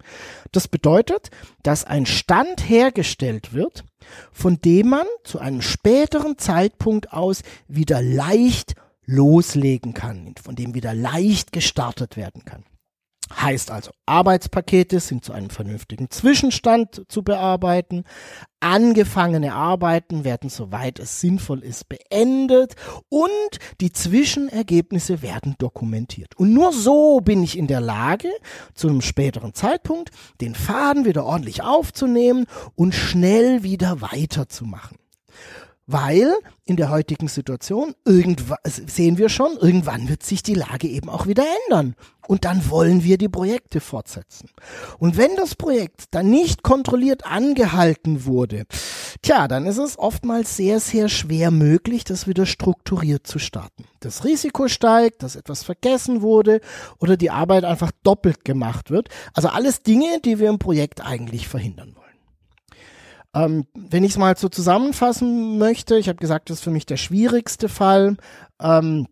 Das 0.51 0.67
bedeutet, 0.67 1.29
dass 1.63 1.85
ein 1.85 2.05
Stand 2.05 2.67
hergestellt 2.67 3.53
wird, 3.53 3.85
von 4.33 4.59
dem 4.59 4.89
man 4.89 5.07
zu 5.23 5.39
einem 5.39 5.61
späteren 5.61 6.37
Zeitpunkt 6.37 7.13
aus 7.13 7.41
wieder 7.69 8.01
leicht 8.01 8.75
loslegen 9.05 9.93
kann, 9.93 10.35
von 10.43 10.55
dem 10.55 10.73
wieder 10.73 10.93
leicht 10.93 11.53
gestartet 11.53 12.17
werden 12.17 12.43
kann. 12.43 12.65
Heißt 13.41 13.71
also, 13.71 13.91
Arbeitspakete 14.05 14.99
sind 14.99 15.25
zu 15.25 15.33
einem 15.33 15.49
vernünftigen 15.49 16.09
Zwischenstand 16.09 17.03
zu 17.07 17.23
bearbeiten. 17.23 18.03
Angefangene 18.59 19.53
Arbeiten 19.53 20.23
werden, 20.23 20.49
soweit 20.49 20.99
es 20.99 21.19
sinnvoll 21.19 21.63
ist, 21.63 21.89
beendet 21.89 22.75
und 23.09 23.59
die 23.81 23.91
Zwischenergebnisse 23.91 25.21
werden 25.21 25.55
dokumentiert. 25.57 26.37
Und 26.37 26.53
nur 26.53 26.71
so 26.71 27.19
bin 27.21 27.43
ich 27.43 27.57
in 27.57 27.67
der 27.67 27.81
Lage, 27.81 28.29
zu 28.73 28.87
einem 28.87 29.01
späteren 29.01 29.53
Zeitpunkt 29.53 30.11
den 30.39 30.55
Faden 30.55 31.05
wieder 31.05 31.25
ordentlich 31.25 31.63
aufzunehmen 31.63 32.45
und 32.75 32.93
schnell 32.93 33.63
wieder 33.63 34.01
weiterzumachen. 34.01 34.97
Weil 35.85 36.33
in 36.63 36.77
der 36.77 36.89
heutigen 36.89 37.27
Situation 37.27 37.93
irgendwann 38.05 38.57
sehen 38.63 39.17
wir 39.17 39.27
schon, 39.27 39.57
irgendwann 39.57 40.07
wird 40.07 40.23
sich 40.23 40.41
die 40.41 40.53
Lage 40.53 40.87
eben 40.87 41.09
auch 41.09 41.27
wieder 41.27 41.43
ändern. 41.65 41.95
Und 42.25 42.45
dann 42.45 42.69
wollen 42.69 43.03
wir 43.03 43.17
die 43.17 43.27
Projekte 43.27 43.81
fortsetzen. 43.81 44.49
Und 44.97 45.17
wenn 45.17 45.35
das 45.35 45.55
Projekt 45.55 46.05
dann 46.11 46.29
nicht 46.29 46.63
kontrolliert 46.63 47.25
angehalten 47.25 48.23
wurde, 48.23 48.63
tja, 49.21 49.49
dann 49.49 49.65
ist 49.65 49.77
es 49.77 49.99
oftmals 49.99 50.55
sehr, 50.55 50.79
sehr 50.79 51.09
schwer 51.09 51.51
möglich, 51.51 52.05
das 52.05 52.25
wieder 52.25 52.45
strukturiert 52.45 53.27
zu 53.27 53.39
starten. 53.39 53.83
Das 53.99 54.23
Risiko 54.23 54.69
steigt, 54.69 55.21
dass 55.21 55.35
etwas 55.35 55.63
vergessen 55.63 56.21
wurde 56.21 56.61
oder 56.97 57.17
die 57.17 57.29
Arbeit 57.29 57.65
einfach 57.65 57.91
doppelt 58.03 58.45
gemacht 58.45 58.89
wird. 58.89 59.09
Also 59.33 59.49
alles 59.49 59.83
Dinge, 59.83 60.21
die 60.23 60.39
wir 60.39 60.49
im 60.49 60.59
Projekt 60.59 61.05
eigentlich 61.05 61.49
verhindern 61.49 61.93
wollen. 61.95 62.02
Ähm, 63.33 63.65
wenn 63.73 64.03
ich 64.03 64.11
es 64.11 64.17
mal 64.17 64.37
so 64.37 64.49
zusammenfassen 64.49 65.57
möchte, 65.57 65.97
ich 65.97 66.07
habe 66.07 66.19
gesagt, 66.19 66.49
das 66.49 66.57
ist 66.57 66.63
für 66.63 66.71
mich 66.71 66.85
der 66.85 66.97
schwierigste 66.97 67.69
Fall. 67.69 68.17
Ähm, 68.61 69.07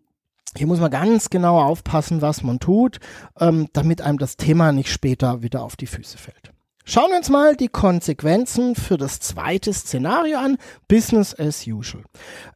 hier 0.56 0.66
muss 0.66 0.80
man 0.80 0.90
ganz 0.90 1.30
genau 1.30 1.60
aufpassen, 1.60 2.20
was 2.20 2.42
man 2.42 2.60
tut, 2.60 2.98
ähm, 3.40 3.68
damit 3.72 4.02
einem 4.02 4.18
das 4.18 4.36
Thema 4.36 4.72
nicht 4.72 4.90
später 4.90 5.42
wieder 5.42 5.62
auf 5.62 5.76
die 5.76 5.86
Füße 5.86 6.18
fällt. 6.18 6.52
Schauen 6.84 7.10
wir 7.10 7.18
uns 7.18 7.30
mal 7.30 7.56
die 7.56 7.68
Konsequenzen 7.68 8.74
für 8.74 8.96
das 8.96 9.20
zweite 9.20 9.72
Szenario 9.72 10.38
an, 10.38 10.58
Business 10.88 11.34
as 11.38 11.66
usual. 11.66 12.04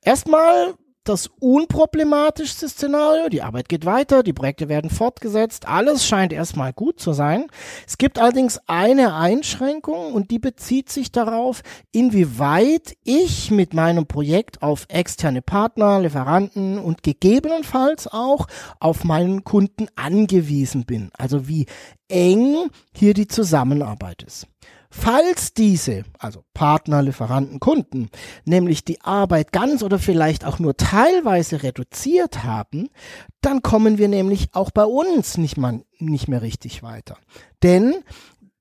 Erstmal 0.02 0.74
das 1.08 1.30
unproblematischste 1.40 2.68
Szenario. 2.68 3.28
Die 3.28 3.42
Arbeit 3.42 3.68
geht 3.68 3.84
weiter, 3.84 4.22
die 4.22 4.32
Projekte 4.32 4.68
werden 4.68 4.90
fortgesetzt, 4.90 5.68
alles 5.68 6.06
scheint 6.06 6.32
erstmal 6.32 6.72
gut 6.72 7.00
zu 7.00 7.12
sein. 7.12 7.46
Es 7.86 7.98
gibt 7.98 8.18
allerdings 8.18 8.60
eine 8.66 9.14
Einschränkung 9.14 10.12
und 10.12 10.30
die 10.30 10.38
bezieht 10.38 10.90
sich 10.90 11.12
darauf, 11.12 11.62
inwieweit 11.92 12.96
ich 13.04 13.50
mit 13.50 13.74
meinem 13.74 14.06
Projekt 14.06 14.62
auf 14.62 14.86
externe 14.88 15.42
Partner, 15.42 16.00
Lieferanten 16.00 16.78
und 16.78 17.02
gegebenenfalls 17.02 18.08
auch 18.08 18.46
auf 18.80 19.04
meinen 19.04 19.44
Kunden 19.44 19.88
angewiesen 19.96 20.84
bin. 20.84 21.10
Also 21.16 21.48
wie 21.48 21.66
eng 22.08 22.68
hier 22.94 23.14
die 23.14 23.28
Zusammenarbeit 23.28 24.22
ist. 24.22 24.46
Falls 24.90 25.52
diese, 25.54 26.04
also 26.18 26.44
Partner, 26.54 27.02
Lieferanten, 27.02 27.60
Kunden, 27.60 28.08
nämlich 28.44 28.84
die 28.84 29.00
Arbeit 29.00 29.52
ganz 29.52 29.82
oder 29.82 29.98
vielleicht 29.98 30.44
auch 30.44 30.58
nur 30.58 30.76
teilweise 30.76 31.62
reduziert 31.62 32.44
haben, 32.44 32.88
dann 33.40 33.62
kommen 33.62 33.98
wir 33.98 34.08
nämlich 34.08 34.48
auch 34.52 34.70
bei 34.70 34.84
uns 34.84 35.38
nicht, 35.38 35.56
mal, 35.56 35.84
nicht 35.98 36.28
mehr 36.28 36.42
richtig 36.42 36.82
weiter. 36.82 37.16
Denn 37.62 37.94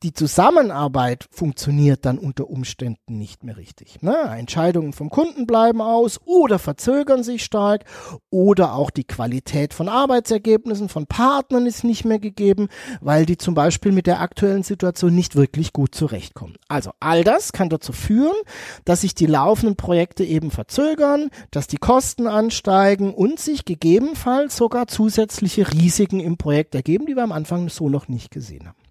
die 0.03 0.13
Zusammenarbeit 0.13 1.25
funktioniert 1.31 2.05
dann 2.05 2.17
unter 2.17 2.49
Umständen 2.49 3.17
nicht 3.17 3.43
mehr 3.43 3.57
richtig. 3.57 4.01
Ne? 4.01 4.15
Entscheidungen 4.37 4.93
vom 4.93 5.09
Kunden 5.09 5.47
bleiben 5.47 5.81
aus 5.81 6.19
oder 6.25 6.59
verzögern 6.59 7.23
sich 7.23 7.43
stark 7.43 7.85
oder 8.29 8.75
auch 8.75 8.89
die 8.89 9.05
Qualität 9.05 9.73
von 9.73 9.89
Arbeitsergebnissen 9.89 10.89
von 10.89 11.07
Partnern 11.07 11.65
ist 11.65 11.83
nicht 11.83 12.05
mehr 12.05 12.19
gegeben, 12.19 12.67
weil 13.01 13.25
die 13.25 13.37
zum 13.37 13.55
Beispiel 13.55 13.91
mit 13.91 14.05
der 14.05 14.19
aktuellen 14.19 14.63
Situation 14.63 15.15
nicht 15.15 15.35
wirklich 15.35 15.73
gut 15.73 15.95
zurechtkommen. 15.95 16.57
Also 16.67 16.91
all 16.99 17.23
das 17.23 17.53
kann 17.53 17.69
dazu 17.69 17.93
führen, 17.93 18.35
dass 18.83 19.01
sich 19.01 19.15
die 19.15 19.27
laufenden 19.27 19.75
Projekte 19.75 20.23
eben 20.23 20.51
verzögern, 20.51 21.29
dass 21.51 21.67
die 21.67 21.77
Kosten 21.77 22.27
ansteigen 22.27 23.13
und 23.13 23.39
sich 23.39 23.65
gegebenenfalls 23.65 24.57
sogar 24.57 24.87
zusätzliche 24.87 25.71
Risiken 25.73 26.19
im 26.19 26.37
Projekt 26.37 26.75
ergeben, 26.75 27.05
die 27.05 27.15
wir 27.15 27.23
am 27.23 27.31
Anfang 27.31 27.69
so 27.69 27.89
noch 27.89 28.07
nicht 28.07 28.29
gesehen 28.29 28.67
haben. 28.67 28.84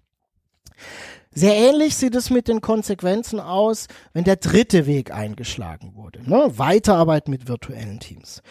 Sehr 1.31 1.55
ähnlich 1.55 1.95
sieht 1.97 2.15
es 2.15 2.29
mit 2.29 2.47
den 2.47 2.61
Konsequenzen 2.61 3.41
aus, 3.41 3.87
wenn 4.13 4.23
der 4.23 4.37
dritte 4.37 4.85
Weg 4.85 5.11
eingeschlagen 5.11 5.95
wurde. 5.95 6.21
Ne? 6.29 6.45
Weiterarbeit 6.57 7.27
mit 7.27 7.49
virtuellen 7.49 7.99
Teams. 7.99 8.41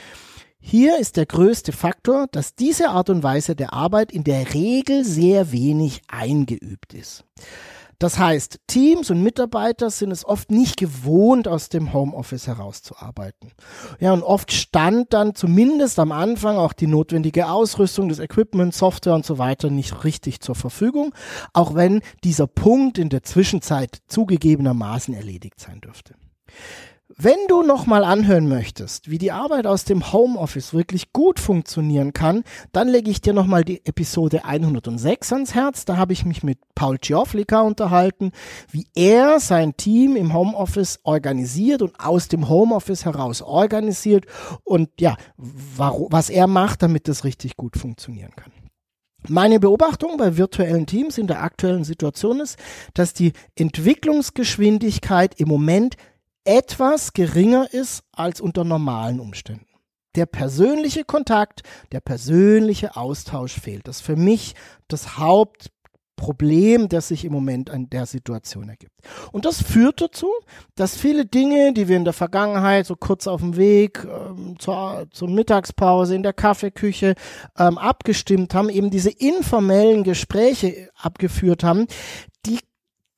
Hier 0.61 0.99
ist 0.99 1.16
der 1.16 1.26
größte 1.26 1.73
Faktor, 1.73 2.26
dass 2.31 2.54
diese 2.54 2.88
Art 2.88 3.11
und 3.11 3.23
Weise 3.23 3.54
der 3.54 3.73
Arbeit 3.73 4.12
in 4.12 4.25
der 4.25 4.54
Regel 4.54 5.04
sehr 5.04 5.52
wenig 5.52 6.02
eingeübt 6.09 6.95
ist. 6.95 7.25
Das 8.04 8.18
heißt, 8.18 8.58
Teams 8.66 9.08
und 9.08 9.23
Mitarbeiter 9.23 9.88
sind 9.88 10.11
es 10.11 10.26
oft 10.26 10.50
nicht 10.50 10.76
gewohnt, 10.76 11.49
aus 11.49 11.70
dem 11.70 11.94
Homeoffice 11.94 12.46
herauszuarbeiten. 12.46 13.52
Ja, 13.99 14.12
und 14.12 14.23
oft 14.23 14.52
stand 14.52 15.14
dann 15.14 15.34
zumindest 15.34 15.99
am 15.99 16.12
Anfang 16.12 16.58
auch 16.58 16.75
die 16.75 16.87
notwendige 16.87 17.49
Ausrüstung, 17.49 18.11
das 18.11 18.18
Equipment, 18.18 18.75
Software 18.75 19.14
und 19.14 19.25
so 19.25 19.38
weiter 19.38 19.70
nicht 19.70 20.04
richtig 20.04 20.40
zur 20.40 20.54
Verfügung, 20.54 21.14
auch 21.54 21.75
wenn 21.75 22.02
dieser 22.25 22.46
Punkt 22.46 22.99
in 22.99 23.08
der 23.08 23.23
Zwischenzeit 23.23 23.96
zugegebenermaßen 24.06 25.14
erledigt 25.14 25.58
sein 25.58 25.80
dürfte. 25.80 26.12
Wenn 27.16 27.38
du 27.47 27.62
nochmal 27.62 28.02
anhören 28.02 28.49
möchtest, 28.49 29.09
wie 29.09 29.18
die 29.18 29.30
Arbeit 29.30 29.68
aus 29.68 29.85
dem 29.85 30.12
Homeoffice 30.12 30.75
wirklich 30.75 31.12
gut 31.12 31.38
funktionieren 31.38 32.12
kann, 32.12 32.42
dann 32.73 32.88
lege 32.88 33.09
ich 33.09 33.21
dir 33.21 33.33
nochmal 33.33 33.64
die 33.64 33.87
Episode 33.87 34.44
106 34.44 35.33
ans 35.33 35.54
Herz. 35.54 35.85
Da 35.85 35.97
habe 35.97 36.12
ich 36.12 36.25
mich 36.25 36.42
mit 36.42 36.59
Paul 36.75 36.99
Gioflica 36.99 37.61
unterhalten, 37.61 38.33
wie 38.68 38.88
er 38.97 39.38
sein 39.38 39.76
Team 39.76 40.16
im 40.16 40.35
Homeoffice 40.35 40.99
organisiert 41.04 41.83
und 41.83 42.00
aus 42.00 42.26
dem 42.26 42.49
Homeoffice 42.49 43.04
heraus 43.04 43.42
organisiert 43.42 44.26
und 44.64 44.90
ja, 44.99 45.16
was 45.37 46.30
er 46.30 46.49
macht, 46.49 46.83
damit 46.83 47.06
das 47.06 47.23
richtig 47.23 47.56
gut 47.56 47.76
funktionieren 47.76 48.33
kann. 48.35 48.50
Meine 49.28 49.61
Beobachtung 49.61 50.16
bei 50.16 50.37
virtuellen 50.37 50.87
Teams 50.87 51.16
in 51.16 51.28
der 51.28 51.42
aktuellen 51.42 51.85
Situation 51.85 52.40
ist, 52.40 52.59
dass 52.92 53.14
die 53.14 53.33
Entwicklungsgeschwindigkeit 53.54 55.40
im 55.40 55.49
Moment 55.49 55.97
etwas 56.44 57.12
geringer 57.12 57.72
ist 57.72 58.02
als 58.12 58.40
unter 58.40 58.64
normalen 58.64 59.20
Umständen. 59.20 59.66
Der 60.14 60.26
persönliche 60.26 61.04
Kontakt, 61.04 61.62
der 61.90 62.00
persönliche 62.00 62.96
Austausch 62.96 63.58
fehlt. 63.58 63.88
Das 63.88 63.96
ist 63.96 64.02
für 64.02 64.14
mich 64.14 64.54
das 64.86 65.18
Hauptproblem, 65.18 66.88
das 66.88 67.08
sich 67.08 67.24
im 67.24 67.32
Moment 67.32 67.68
an 67.68 67.90
der 67.90 68.06
Situation 68.06 68.68
ergibt. 68.68 68.92
Und 69.32 69.44
das 69.44 69.60
führt 69.60 70.00
dazu, 70.00 70.30
dass 70.76 70.96
viele 70.96 71.26
Dinge, 71.26 71.72
die 71.72 71.88
wir 71.88 71.96
in 71.96 72.04
der 72.04 72.12
Vergangenheit 72.12 72.86
so 72.86 72.94
kurz 72.94 73.26
auf 73.26 73.40
dem 73.40 73.56
Weg 73.56 74.04
ähm, 74.04 74.54
zur, 74.60 75.08
zur, 75.10 75.28
Mittagspause 75.28 76.14
in 76.14 76.22
der 76.22 76.32
Kaffeeküche 76.32 77.16
ähm, 77.58 77.76
abgestimmt 77.76 78.54
haben, 78.54 78.68
eben 78.68 78.90
diese 78.90 79.10
informellen 79.10 80.04
Gespräche 80.04 80.90
abgeführt 80.94 81.64
haben, 81.64 81.88
die 82.46 82.60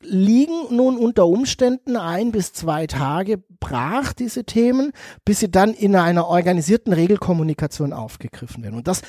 liegen 0.00 0.74
nun 0.74 0.96
unter 0.96 1.26
Umständen 1.26 1.96
ein 1.96 2.32
bis 2.32 2.52
zwei 2.52 2.86
Tage 2.86 3.42
brach, 3.60 4.12
diese 4.12 4.44
Themen, 4.44 4.92
bis 5.24 5.40
sie 5.40 5.50
dann 5.50 5.72
in 5.74 5.96
einer 5.96 6.26
organisierten 6.26 6.92
Regelkommunikation 6.92 7.92
aufgegriffen 7.92 8.62
werden. 8.62 8.76
Und 8.76 8.88
das 8.88 9.02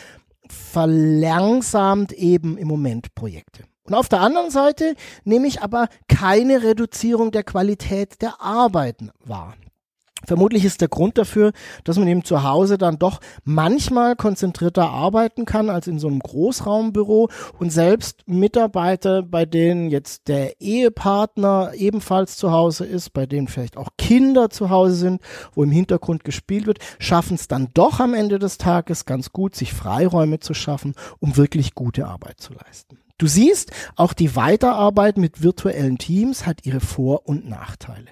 verlangsamt 0.49 2.13
eben 2.13 2.57
im 2.57 2.67
Moment 2.67 3.13
Projekte. 3.15 3.63
Und 3.83 3.93
auf 3.93 4.09
der 4.09 4.21
anderen 4.21 4.51
Seite 4.51 4.95
nehme 5.23 5.47
ich 5.47 5.61
aber 5.61 5.87
keine 6.07 6.63
Reduzierung 6.63 7.31
der 7.31 7.43
Qualität 7.43 8.21
der 8.21 8.41
Arbeiten 8.41 9.11
wahr. 9.23 9.55
Vermutlich 10.25 10.65
ist 10.65 10.81
der 10.81 10.87
Grund 10.87 11.17
dafür, 11.17 11.51
dass 11.83 11.97
man 11.97 12.07
eben 12.07 12.23
zu 12.23 12.43
Hause 12.43 12.77
dann 12.77 12.97
doch 12.97 13.19
manchmal 13.43 14.15
konzentrierter 14.15 14.89
arbeiten 14.89 15.45
kann 15.45 15.69
als 15.69 15.87
in 15.87 15.99
so 15.99 16.07
einem 16.07 16.19
Großraumbüro 16.19 17.29
und 17.59 17.71
selbst 17.71 18.27
Mitarbeiter, 18.27 19.21
bei 19.21 19.45
denen 19.45 19.91
jetzt 19.91 20.27
der 20.27 20.59
Ehepartner 20.59 21.71
ebenfalls 21.75 22.35
zu 22.35 22.51
Hause 22.51 22.85
ist, 22.85 23.13
bei 23.13 23.25
denen 23.25 23.47
vielleicht 23.47 23.77
auch 23.77 23.89
Kinder 23.97 24.49
zu 24.49 24.69
Hause 24.69 24.95
sind, 24.95 25.21
wo 25.53 25.63
im 25.63 25.71
Hintergrund 25.71 26.23
gespielt 26.23 26.65
wird, 26.65 26.79
schaffen 26.99 27.35
es 27.35 27.47
dann 27.47 27.69
doch 27.73 27.99
am 27.99 28.13
Ende 28.13 28.39
des 28.39 28.57
Tages 28.57 29.05
ganz 29.05 29.31
gut, 29.31 29.55
sich 29.55 29.71
Freiräume 29.71 30.39
zu 30.39 30.53
schaffen, 30.53 30.95
um 31.19 31.37
wirklich 31.37 31.75
gute 31.75 32.07
Arbeit 32.07 32.39
zu 32.39 32.53
leisten. 32.53 32.97
Du 33.19 33.27
siehst, 33.27 33.71
auch 33.95 34.13
die 34.13 34.35
Weiterarbeit 34.35 35.17
mit 35.17 35.41
virtuellen 35.41 35.97
Teams 35.97 36.45
hat 36.45 36.65
ihre 36.65 36.79
Vor- 36.79 37.27
und 37.27 37.47
Nachteile. 37.49 38.07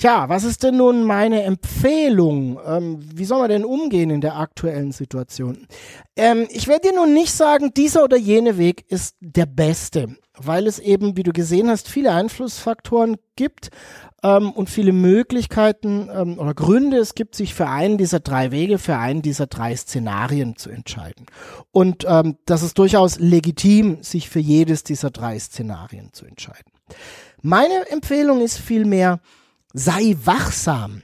Tja, 0.00 0.28
was 0.28 0.44
ist 0.44 0.62
denn 0.62 0.76
nun 0.76 1.02
meine 1.02 1.42
Empfehlung? 1.42 2.60
Ähm, 2.64 3.00
wie 3.02 3.24
soll 3.24 3.40
man 3.40 3.50
denn 3.50 3.64
umgehen 3.64 4.10
in 4.10 4.20
der 4.20 4.36
aktuellen 4.36 4.92
Situation? 4.92 5.66
Ähm, 6.14 6.46
ich 6.50 6.68
werde 6.68 6.90
dir 6.90 6.94
nun 6.94 7.14
nicht 7.14 7.32
sagen, 7.32 7.74
dieser 7.74 8.04
oder 8.04 8.16
jene 8.16 8.58
Weg 8.58 8.88
ist 8.88 9.16
der 9.18 9.46
beste, 9.46 10.16
weil 10.36 10.68
es 10.68 10.78
eben, 10.78 11.16
wie 11.16 11.24
du 11.24 11.32
gesehen 11.32 11.68
hast, 11.68 11.88
viele 11.88 12.12
Einflussfaktoren 12.12 13.16
gibt 13.34 13.70
ähm, 14.22 14.52
und 14.52 14.70
viele 14.70 14.92
Möglichkeiten 14.92 16.08
ähm, 16.14 16.38
oder 16.38 16.54
Gründe 16.54 16.98
es 16.98 17.16
gibt, 17.16 17.34
sich 17.34 17.52
für 17.52 17.66
einen 17.66 17.98
dieser 17.98 18.20
drei 18.20 18.52
Wege, 18.52 18.78
für 18.78 18.98
einen 18.98 19.22
dieser 19.22 19.48
drei 19.48 19.74
Szenarien 19.74 20.56
zu 20.56 20.70
entscheiden. 20.70 21.26
Und 21.72 22.06
ähm, 22.08 22.36
das 22.44 22.62
ist 22.62 22.78
durchaus 22.78 23.18
legitim, 23.18 24.00
sich 24.04 24.28
für 24.28 24.38
jedes 24.38 24.84
dieser 24.84 25.10
drei 25.10 25.36
Szenarien 25.40 26.10
zu 26.12 26.24
entscheiden. 26.24 26.70
Meine 27.42 27.90
Empfehlung 27.90 28.40
ist 28.40 28.58
vielmehr, 28.58 29.18
Sei 29.78 30.16
wachsam. 30.24 31.02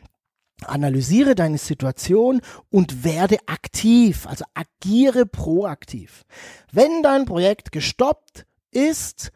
Analysiere 0.64 1.36
deine 1.36 1.58
Situation 1.58 2.40
und 2.70 3.04
werde 3.04 3.38
aktiv, 3.46 4.26
also 4.26 4.44
agiere 4.52 5.26
proaktiv. 5.26 6.24
Wenn 6.72 7.04
dein 7.04 7.24
Projekt 7.24 7.70
gestoppt 7.70 8.46
ist 8.72 9.30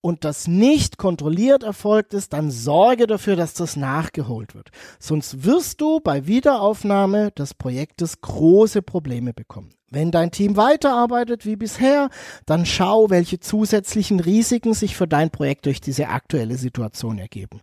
und 0.00 0.24
das 0.24 0.48
nicht 0.48 0.98
kontrolliert 0.98 1.62
erfolgt 1.62 2.14
ist, 2.14 2.32
dann 2.32 2.50
sorge 2.50 3.06
dafür, 3.06 3.36
dass 3.36 3.54
das 3.54 3.76
nachgeholt 3.76 4.56
wird. 4.56 4.70
Sonst 4.98 5.44
wirst 5.44 5.80
du 5.80 6.00
bei 6.00 6.26
Wiederaufnahme 6.26 7.30
des 7.30 7.54
Projektes 7.54 8.20
große 8.20 8.82
Probleme 8.82 9.32
bekommen. 9.32 9.77
Wenn 9.90 10.10
dein 10.10 10.30
Team 10.30 10.58
weiterarbeitet 10.58 11.46
wie 11.46 11.56
bisher, 11.56 12.10
dann 12.44 12.66
schau, 12.66 13.08
welche 13.08 13.40
zusätzlichen 13.40 14.20
Risiken 14.20 14.74
sich 14.74 14.94
für 14.94 15.08
dein 15.08 15.30
Projekt 15.30 15.64
durch 15.64 15.80
diese 15.80 16.08
aktuelle 16.08 16.56
Situation 16.56 17.18
ergeben. 17.18 17.62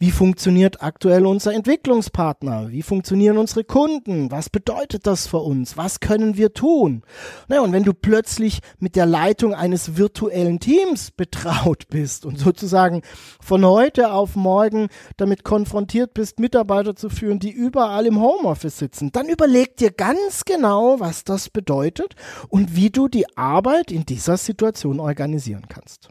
Wie 0.00 0.10
funktioniert 0.10 0.82
aktuell 0.82 1.26
unser 1.26 1.54
Entwicklungspartner? 1.54 2.70
Wie 2.70 2.82
funktionieren 2.82 3.38
unsere 3.38 3.62
Kunden? 3.62 4.32
Was 4.32 4.50
bedeutet 4.50 5.06
das 5.06 5.28
für 5.28 5.38
uns? 5.38 5.76
Was 5.76 6.00
können 6.00 6.36
wir 6.36 6.52
tun? 6.54 7.04
Na, 7.46 7.60
und 7.60 7.72
wenn 7.72 7.84
du 7.84 7.94
plötzlich 7.94 8.58
mit 8.80 8.96
der 8.96 9.06
Leitung 9.06 9.54
eines 9.54 9.96
virtuellen 9.96 10.58
Teams 10.58 11.12
betraut 11.12 11.86
bist 11.88 12.26
und 12.26 12.40
sozusagen 12.40 13.02
von 13.40 13.64
heute 13.64 14.10
auf 14.10 14.34
morgen 14.34 14.88
damit 15.16 15.44
konfrontiert 15.44 16.14
bist, 16.14 16.40
Mitarbeiter 16.40 16.96
zu 16.96 17.10
führen, 17.10 17.38
die 17.38 17.52
überall 17.52 18.06
im 18.06 18.20
Homeoffice 18.20 18.76
sitzen, 18.76 19.12
dann 19.12 19.28
überleg 19.28 19.76
dir 19.76 19.92
ganz 19.92 20.44
genau, 20.44 20.98
was 20.98 21.22
das 21.22 21.48
bedeutet 21.48 21.59
bedeutet 21.60 22.16
und 22.48 22.74
wie 22.74 22.88
du 22.88 23.08
die 23.08 23.36
Arbeit 23.36 23.92
in 23.92 24.06
dieser 24.06 24.38
Situation 24.38 24.98
organisieren 24.98 25.66
kannst. 25.68 26.08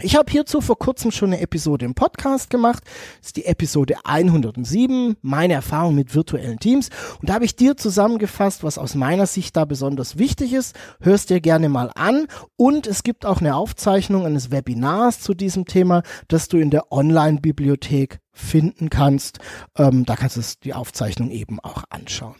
Ich 0.00 0.16
habe 0.16 0.28
hierzu 0.28 0.60
vor 0.60 0.76
kurzem 0.76 1.12
schon 1.12 1.32
eine 1.32 1.40
Episode 1.40 1.84
im 1.84 1.94
Podcast 1.94 2.50
gemacht. 2.50 2.82
Das 3.20 3.28
ist 3.28 3.36
die 3.36 3.44
Episode 3.44 3.94
107, 4.02 5.16
meine 5.22 5.54
Erfahrung 5.54 5.94
mit 5.94 6.16
virtuellen 6.16 6.58
Teams. 6.58 6.88
Und 7.20 7.28
da 7.28 7.34
habe 7.34 7.44
ich 7.44 7.54
dir 7.54 7.76
zusammengefasst, 7.76 8.64
was 8.64 8.76
aus 8.76 8.96
meiner 8.96 9.26
Sicht 9.26 9.56
da 9.56 9.64
besonders 9.64 10.18
wichtig 10.18 10.52
ist. 10.52 10.74
Hörst 11.00 11.30
dir 11.30 11.40
gerne 11.40 11.68
mal 11.68 11.92
an. 11.94 12.26
Und 12.56 12.88
es 12.88 13.04
gibt 13.04 13.24
auch 13.24 13.40
eine 13.40 13.54
Aufzeichnung 13.54 14.26
eines 14.26 14.50
Webinars 14.50 15.20
zu 15.20 15.32
diesem 15.32 15.64
Thema, 15.64 16.02
das 16.26 16.48
du 16.48 16.56
in 16.56 16.70
der 16.70 16.90
Online-Bibliothek 16.90 18.18
finden 18.32 18.90
kannst. 18.90 19.38
Ähm, 19.78 20.04
da 20.04 20.16
kannst 20.16 20.36
du 20.36 20.42
die 20.64 20.74
Aufzeichnung 20.74 21.30
eben 21.30 21.60
auch 21.60 21.84
anschauen. 21.90 22.34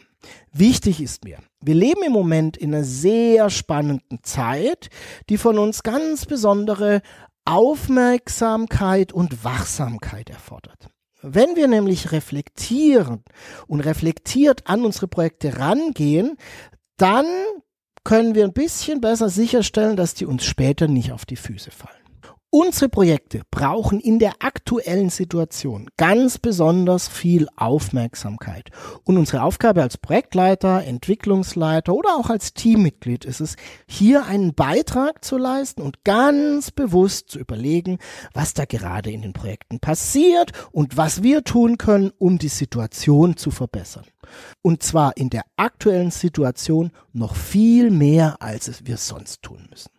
Wichtig 0.51 1.01
ist 1.01 1.23
mir, 1.23 1.37
wir 1.61 1.75
leben 1.75 2.03
im 2.05 2.11
Moment 2.11 2.57
in 2.57 2.73
einer 2.73 2.83
sehr 2.83 3.49
spannenden 3.49 4.19
Zeit, 4.23 4.89
die 5.29 5.37
von 5.37 5.57
uns 5.57 5.83
ganz 5.83 6.25
besondere 6.25 7.01
Aufmerksamkeit 7.45 9.13
und 9.13 9.43
Wachsamkeit 9.43 10.29
erfordert. 10.29 10.89
Wenn 11.21 11.55
wir 11.55 11.67
nämlich 11.67 12.11
reflektieren 12.11 13.23
und 13.67 13.79
reflektiert 13.79 14.67
an 14.67 14.85
unsere 14.85 15.07
Projekte 15.07 15.57
rangehen, 15.57 16.37
dann 16.97 17.25
können 18.03 18.35
wir 18.35 18.43
ein 18.43 18.53
bisschen 18.53 19.01
besser 19.01 19.29
sicherstellen, 19.29 19.95
dass 19.95 20.13
die 20.13 20.25
uns 20.25 20.45
später 20.45 20.87
nicht 20.87 21.11
auf 21.11 21.25
die 21.25 21.35
Füße 21.35 21.71
fallen. 21.71 22.04
Unsere 22.57 22.87
Projekte 22.87 23.41
brauchen 23.51 23.99
in 23.99 24.17
der 24.17 24.35
aktuellen 24.39 25.09
Situation 25.09 25.89
ganz 25.97 26.37
besonders 26.37 27.09
viel 27.09 27.49
Aufmerksamkeit. 27.57 28.69
Und 29.03 29.17
unsere 29.17 29.43
Aufgabe 29.43 29.81
als 29.81 29.97
Projektleiter, 29.97 30.85
Entwicklungsleiter 30.85 31.93
oder 31.93 32.15
auch 32.15 32.29
als 32.29 32.53
Teammitglied 32.53 33.25
ist 33.25 33.41
es, 33.41 33.57
hier 33.89 34.25
einen 34.25 34.53
Beitrag 34.53 35.25
zu 35.25 35.37
leisten 35.37 35.81
und 35.81 36.05
ganz 36.05 36.71
bewusst 36.71 37.27
zu 37.27 37.39
überlegen, 37.39 37.97
was 38.33 38.53
da 38.53 38.63
gerade 38.63 39.11
in 39.11 39.21
den 39.21 39.33
Projekten 39.33 39.81
passiert 39.81 40.53
und 40.71 40.95
was 40.95 41.23
wir 41.23 41.43
tun 41.43 41.77
können, 41.77 42.13
um 42.19 42.37
die 42.37 42.47
Situation 42.47 43.35
zu 43.35 43.51
verbessern. 43.51 44.05
Und 44.61 44.81
zwar 44.81 45.17
in 45.17 45.29
der 45.29 45.43
aktuellen 45.57 46.09
Situation 46.09 46.91
noch 47.11 47.35
viel 47.35 47.91
mehr, 47.91 48.37
als 48.39 48.85
wir 48.85 48.95
sonst 48.95 49.41
tun 49.41 49.67
müssen. 49.69 49.94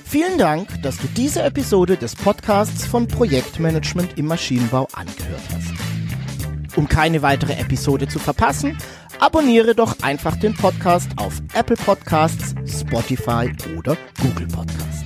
Vielen 0.04 0.36
Dank, 0.36 0.82
dass 0.82 0.98
du 0.98 1.06
diese 1.16 1.42
Episode 1.42 1.96
des 1.96 2.14
Podcasts 2.14 2.84
von 2.84 3.08
Projektmanagement 3.08 4.18
im 4.18 4.26
Maschinenbau 4.26 4.86
angehört 4.92 5.42
hast. 5.54 6.76
Um 6.76 6.88
keine 6.88 7.22
weitere 7.22 7.54
Episode 7.54 8.08
zu 8.08 8.18
verpassen, 8.18 8.76
abonniere 9.20 9.74
doch 9.74 10.00
einfach 10.02 10.36
den 10.36 10.54
Podcast 10.54 11.10
auf 11.16 11.40
Apple 11.54 11.76
Podcasts, 11.76 12.54
Spotify 12.66 13.50
oder 13.78 13.96
Google 14.20 14.48
Podcasts. 14.48 15.04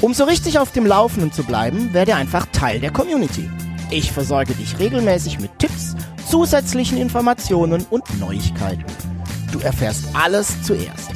Um 0.00 0.12
so 0.12 0.24
richtig 0.24 0.58
auf 0.58 0.72
dem 0.72 0.86
Laufenden 0.86 1.32
zu 1.32 1.44
bleiben, 1.44 1.94
werde 1.94 2.16
einfach 2.16 2.46
Teil 2.46 2.80
der 2.80 2.92
Community. 2.92 3.48
Ich 3.90 4.10
versorge 4.10 4.54
dich 4.54 4.78
regelmäßig 4.78 5.38
mit 5.38 5.56
Tipps, 5.60 5.94
zusätzlichen 6.28 6.98
Informationen 6.98 7.86
und 7.90 8.18
Neuigkeiten. 8.18 9.11
Du 9.52 9.60
erfährst 9.60 10.04
alles 10.14 10.60
zuerst. 10.62 11.12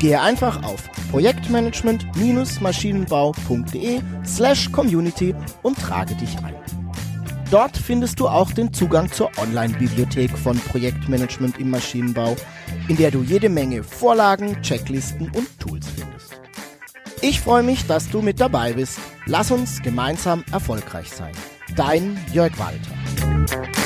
Gehe 0.00 0.20
einfach 0.20 0.64
auf 0.64 0.90
projektmanagement-maschinenbau.de 1.10 4.00
slash 4.26 4.72
community 4.72 5.32
und 5.62 5.78
trage 5.78 6.16
dich 6.16 6.36
ein. 6.38 6.56
Dort 7.50 7.76
findest 7.76 8.18
du 8.20 8.28
auch 8.28 8.52
den 8.52 8.72
Zugang 8.72 9.12
zur 9.12 9.30
Online-Bibliothek 9.36 10.38
von 10.38 10.56
Projektmanagement 10.58 11.58
im 11.58 11.70
Maschinenbau, 11.70 12.36
in 12.88 12.96
der 12.96 13.10
du 13.10 13.22
jede 13.22 13.48
Menge 13.48 13.82
Vorlagen, 13.82 14.62
Checklisten 14.62 15.32
und 15.32 15.48
Tools 15.58 15.88
findest. 15.88 16.40
Ich 17.22 17.40
freue 17.40 17.64
mich, 17.64 17.86
dass 17.86 18.08
du 18.08 18.22
mit 18.22 18.40
dabei 18.40 18.74
bist. 18.74 19.00
Lass 19.26 19.50
uns 19.50 19.82
gemeinsam 19.82 20.44
erfolgreich 20.52 21.10
sein. 21.10 21.32
Dein 21.76 22.16
Jörg 22.32 22.52
Walter. 22.58 23.79